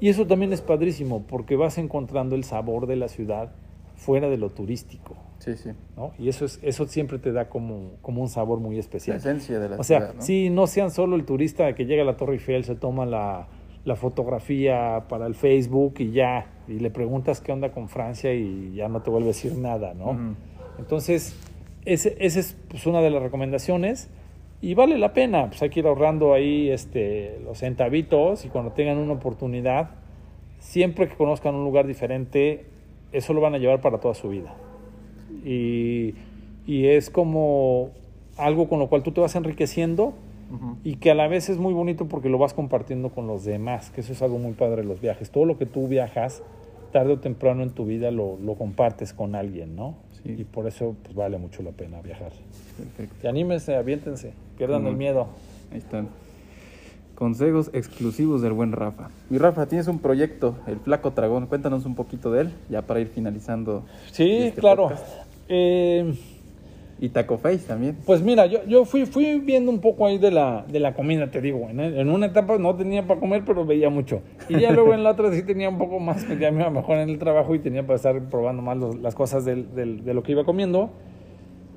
[0.00, 3.52] y eso también es padrísimo porque vas encontrando el sabor de la ciudad
[3.94, 5.70] fuera de lo turístico, Sí, sí.
[5.96, 6.12] ¿no?
[6.18, 9.16] Y eso, es, eso siempre te da como, como un sabor muy La especial.
[9.16, 10.22] esencia de la O sea, ciudad, ¿no?
[10.22, 13.46] sí, no sean solo el turista que llega a la Torre Eiffel, se toma la,
[13.86, 18.74] la fotografía para el Facebook y ya, y le preguntas qué onda con Francia y
[18.74, 20.10] ya no te vuelve a decir nada, ¿no?
[20.10, 20.34] Ujú.
[20.78, 21.36] Entonces,
[21.84, 24.08] ese, ese es pues, una de las recomendaciones
[24.60, 28.72] y vale la pena, pues hay que ir ahorrando ahí este, los centavitos y cuando
[28.72, 29.90] tengan una oportunidad,
[30.58, 32.64] siempre que conozcan un lugar diferente,
[33.12, 34.54] eso lo van a llevar para toda su vida.
[35.44, 36.14] Y,
[36.66, 37.90] y es como
[38.36, 40.14] algo con lo cual tú te vas enriqueciendo
[40.84, 43.90] y que a la vez es muy bonito porque lo vas compartiendo con los demás,
[43.90, 45.30] que eso es algo muy padre de los viajes.
[45.30, 46.42] Todo lo que tú viajas,
[46.92, 49.96] tarde o temprano en tu vida lo, lo compartes con alguien, ¿no?
[50.26, 50.36] Sí.
[50.38, 52.32] Y por eso pues, vale mucho la pena viajar.
[52.76, 53.16] Perfecto.
[53.22, 55.28] Y anímense, aviéntense, pierdan el miedo.
[55.72, 56.08] Ahí están.
[57.14, 59.08] Consejos exclusivos del buen Rafa.
[59.30, 61.46] Mi Rafa, tienes un proyecto, El Flaco Dragón.
[61.46, 63.84] Cuéntanos un poquito de él, ya para ir finalizando.
[64.12, 64.88] Sí, este claro.
[64.88, 65.06] podcast.
[65.48, 66.14] Eh,
[66.98, 67.96] Y Taco Face también.
[68.06, 71.30] Pues mira, yo, yo fui, fui viendo un poco ahí de la, de la comida,
[71.30, 71.68] te digo.
[71.68, 74.22] En, en una etapa no tenía para comer, pero veía mucho.
[74.48, 76.96] Y ya luego en la otra sí tenía un poco más, ya me iba mejor
[76.96, 80.14] en el trabajo y tenía para estar probando más los- las cosas del- del- de
[80.14, 80.88] lo que iba comiendo.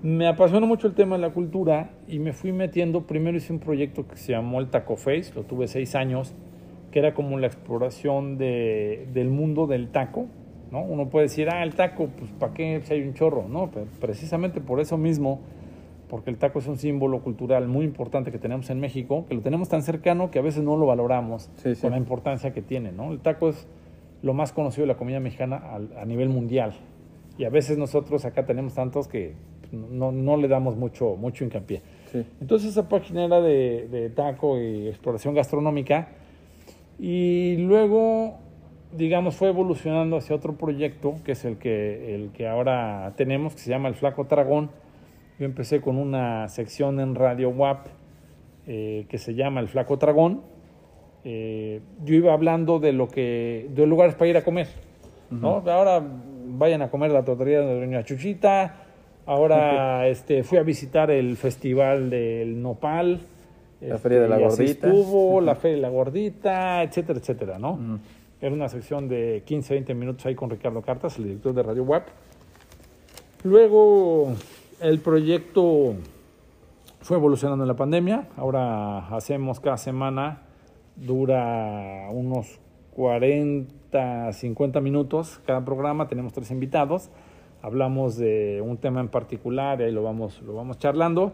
[0.01, 3.01] Me apasionó mucho el tema de la cultura y me fui metiendo.
[3.01, 6.33] Primero hice un proyecto que se llamó el Taco Face, lo tuve seis años,
[6.91, 10.27] que era como la exploración de, del mundo del taco.
[10.71, 10.81] ¿No?
[10.81, 13.47] Uno puede decir, ah, el taco, pues ¿para qué si hay un chorro?
[13.47, 15.39] No, precisamente por eso mismo,
[16.09, 19.41] porque el taco es un símbolo cultural muy importante que tenemos en México, que lo
[19.41, 21.81] tenemos tan cercano que a veces no lo valoramos Sí, sí.
[21.81, 22.91] con la importancia que tiene.
[22.91, 23.11] ¿no?
[23.11, 23.67] El taco es
[24.21, 25.61] lo más conocido de la comida mexicana
[25.97, 26.73] a nivel mundial.
[27.37, 29.33] Y a veces nosotros acá tenemos tantos que
[29.71, 31.81] no, no le damos mucho, mucho hincapié.
[32.11, 32.25] Sí.
[32.41, 36.09] Entonces esa página era de, de taco y exploración gastronómica.
[36.99, 38.39] Y luego,
[38.91, 43.59] digamos, fue evolucionando hacia otro proyecto, que es el que, el que ahora tenemos, que
[43.59, 44.69] se llama El Flaco Dragón.
[45.37, 47.87] Yo empecé con una sección en Radio WAP
[48.67, 50.41] eh, que se llama El Flaco Dragón.
[51.23, 54.67] Eh, yo iba hablando de lo que, de lugares para ir a comer.
[55.29, 55.63] ¿no?
[55.67, 56.03] Ahora
[56.45, 58.75] vayan a comer la tortería de Doña Chuchita.
[59.25, 63.21] Ahora este, fui a visitar el festival del Nopal.
[63.81, 64.87] La Feria de la así Gordita.
[64.87, 67.99] Estuvo, la Feria de la Gordita, etcétera, etcétera, ¿no?
[68.41, 71.83] Era una sección de 15, 20 minutos ahí con Ricardo Cartas, el director de Radio
[71.83, 72.03] Web.
[73.43, 74.33] Luego
[74.79, 75.95] el proyecto
[77.01, 78.29] fue evolucionando en la pandemia.
[78.37, 80.43] Ahora hacemos cada semana,
[80.95, 82.61] dura unos
[82.95, 86.07] 40, 50 minutos cada programa.
[86.07, 87.09] Tenemos tres invitados.
[87.61, 91.33] Hablamos de un tema en particular y ahí lo vamos, lo vamos charlando.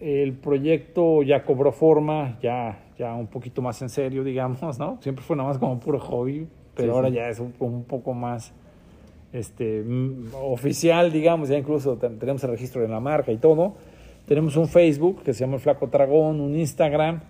[0.00, 4.98] El proyecto ya cobró forma, ya, ya un poquito más en serio, digamos, ¿no?
[5.00, 7.14] Siempre fue nada más como puro hobby, pero Sí, ahora sí.
[7.14, 8.52] ya es un, un poco más
[9.32, 13.74] este, mm, oficial, digamos, ya incluso ten- tenemos el registro de la marca y todo.
[14.26, 17.20] Tenemos un Facebook que se llama El Flaco Dragón, un Instagram,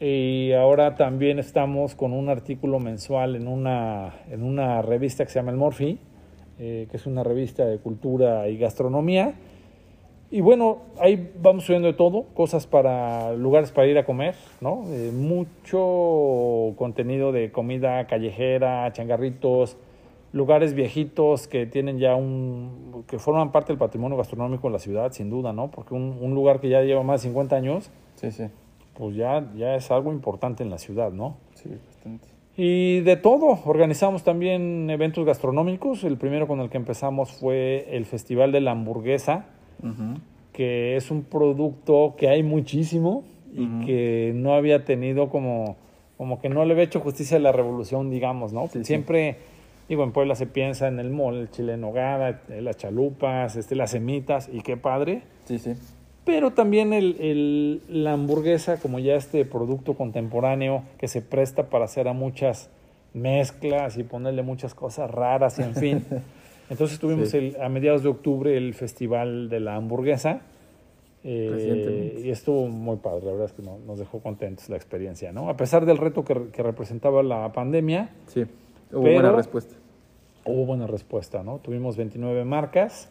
[0.00, 5.38] y ahora también estamos con un artículo mensual en una, en una revista que se
[5.38, 5.98] llama El Morphy,
[6.58, 9.34] eh, que es una revista de cultura y gastronomía.
[10.30, 14.82] Y bueno, ahí vamos subiendo de todo, cosas para lugares para ir a comer, ¿no?
[14.88, 19.78] Eh, mucho contenido de comida callejera, changarritos,
[20.32, 25.12] lugares viejitos que tienen ya un, que forman parte del patrimonio gastronómico de la ciudad,
[25.12, 25.70] sin duda, ¿no?
[25.70, 28.44] Porque un, un lugar que ya lleva más de 50 años, Sí, sí.
[28.98, 31.36] pues ya, ya es algo importante en la ciudad, ¿no?
[31.54, 32.28] Sí, bastante.
[32.54, 36.02] Y de todo, organizamos también eventos gastronómicos.
[36.04, 39.46] El primero con el que empezamos fue el Festival de la Hamburguesa,
[40.52, 43.24] Que es un producto que hay muchísimo
[43.54, 45.76] y que no había tenido como,
[46.16, 48.64] como que no le había hecho justicia a la revolución, digamos, ¿no?
[48.68, 48.84] Sí, sí.
[48.84, 49.36] Siempre,
[49.88, 53.74] digo, en Puebla se piensa en el mole, el chile en nogada, las chalupas, este,
[53.74, 55.22] las semitas, y qué padre.
[55.44, 55.74] Sí, sí.
[56.24, 61.86] Pero también el, el- la hamburguesa, como ya este producto contemporáneo que se presta para
[61.86, 62.68] hacer a muchas
[63.14, 66.04] mezclas y ponerle muchas cosas raras y en fin.
[66.70, 67.38] Entonces tuvimos Sí.
[67.38, 70.42] el- a mediados de octubre el Festival de la Hamburguesa.
[71.24, 75.32] eh, y estuvo muy padre, la verdad es que no- nos dejó contentos la experiencia,
[75.32, 75.50] ¿no?
[75.50, 78.44] A pesar del reto que, que representaba la pandemia, Sí.
[78.92, 79.74] Hubo buena respuesta.
[80.44, 81.58] hubo buena respuesta, ¿no?
[81.58, 83.10] Tuvimos 29 marcas,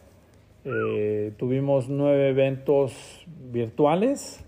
[0.64, 4.42] eh, tuvimos nueve eventos virtuales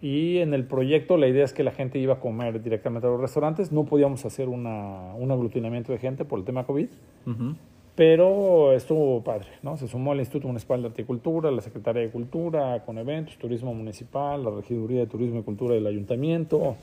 [0.00, 3.10] y en el proyecto la idea es que la gente iba a comer directamente a
[3.10, 3.70] los restaurantes.
[3.70, 6.88] No podíamos hacer una, un aglutinamiento de gente por el tema COVID,
[7.26, 7.54] Ujú.
[7.94, 9.76] Pero estuvo padre, ¿no?
[9.76, 14.42] Se sumó el Instituto Municipal de Horticultura, la Secretaría de Cultura, con eventos, Turismo Municipal,
[14.42, 16.76] la Regiduría de Turismo y Cultura del Ayuntamiento,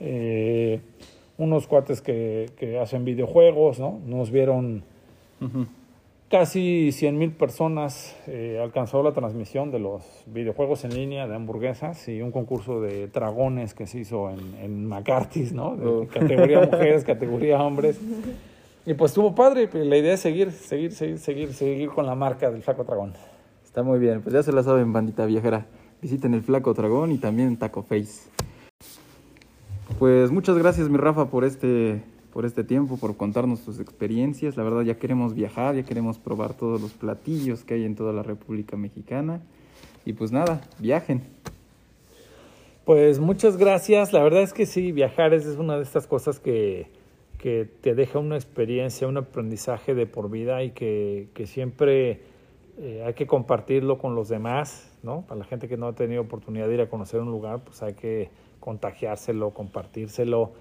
[0.00, 0.80] eh,
[1.38, 4.00] unos cuates que, que hacen videojuegos, ¿no?
[4.06, 4.82] Nos vieron
[6.28, 12.06] casi 100 mil personas, eh, alcanzó la transmisión de los videojuegos en línea de hamburguesas
[12.08, 15.76] y un concurso de dragones que se hizo en, en McCarthy's, ¿no?
[15.76, 16.06] De Oh.
[16.06, 17.98] categoría mujeres, categoría hombres.
[18.86, 22.14] Y pues estuvo padre, pues, la idea es seguir, seguir, seguir, seguir, seguir con la
[22.14, 23.12] marca del Flaco Dragón.
[23.64, 25.66] Está muy bien, pues ya se la saben, bandita viajera.
[26.00, 28.30] Visiten el Flaco Dragón y también Taco Face.
[29.98, 32.02] Pues muchas gracias, mi Rafa, por este
[32.32, 34.56] por este tiempo, por contarnos tus experiencias.
[34.56, 38.12] La verdad ya queremos viajar, ya queremos probar todos los platillos que hay en toda
[38.12, 39.40] la República Mexicana.
[40.04, 41.22] Y pues nada, viajen.
[42.84, 44.12] Pues muchas gracias.
[44.12, 46.88] La verdad es que sí, viajar es una de estas cosas que,
[47.40, 52.20] que te deja una experiencia, un aprendizaje de por vida y que, siempre
[52.78, 55.22] eh, hay que compartirlo con los demás, ¿no?
[55.26, 57.82] Para la gente que no ha tenido oportunidad de ir a conocer un lugar, pues
[57.82, 58.28] hay que
[58.60, 60.52] contagiárselo, compartírselo.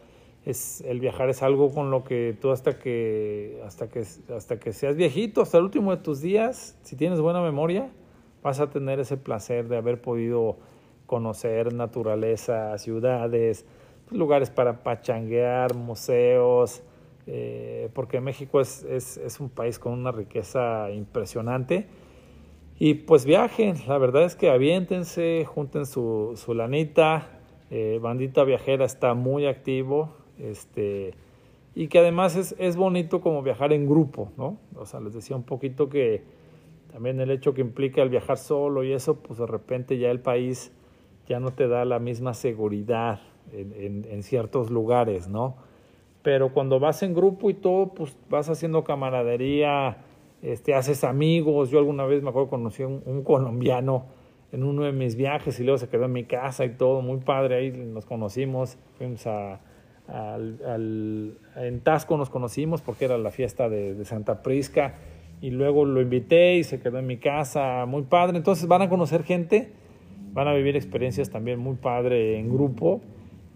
[0.46, 4.72] Es, el viajar es algo con lo que tú hasta que, hasta que, hasta que
[4.72, 7.90] seas viejito, hasta el último de tus días, si tienes buena memoria,
[8.42, 10.56] vas a tener ese placer de haber podido
[11.08, 13.66] conocer naturaleza, ciudades,
[14.12, 16.84] lugares para pachanguear, museos,
[17.28, 21.88] eh, porque México es, es, un país con una riqueza impresionante.
[22.80, 27.28] Y pues viajen, la verdad es que aviéntense, junten su, su lanita.
[27.70, 30.16] Eh, Bandita Viajera está muy activo.
[30.40, 31.14] Este,
[31.76, 34.58] y que además es, es bonito como viajar en grupo, ¿no?
[34.76, 36.24] O sea, les decía un poquito que
[36.92, 40.20] también el hecho que implica el viajar solo y eso, pues de repente ya el
[40.20, 40.72] país
[41.28, 43.20] ya no te da la misma seguridad
[43.54, 45.56] en, en, en ciertos lugares, ¿no?
[46.22, 49.98] Pero cuando vas en grupo y todo, pues vas haciendo camaradería,
[50.42, 51.70] este, haces amigos.
[51.70, 54.06] Yo alguna vez me acuerdo conocí a un, un, colombiano
[54.52, 57.20] en uno de mis viajes y luego se quedó en mi casa y todo, muy
[57.20, 59.60] padre, ahí nos conocimos, fuimos a,
[60.08, 64.96] al, al, en Tasco nos conocimos porque era la fiesta de, de, Santa Prisca
[65.40, 68.38] y luego lo invité y se quedó en mi casa, muy padre.
[68.38, 69.72] Entonces van a conocer gente,
[70.34, 73.02] van a vivir experiencias también muy padre en grupo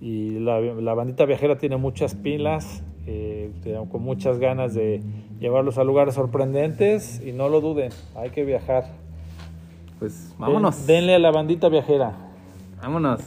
[0.03, 3.51] y la, la bandita viajera tiene muchas pilas, eh,
[3.89, 5.01] con muchas ganas de
[5.39, 8.83] llevarlos a lugares sorprendentes y no lo duden, hay que viajar.
[9.99, 10.85] Pues vámonos.
[10.85, 12.17] Den, denle a la bandita viajera.
[12.81, 13.21] Vámonos.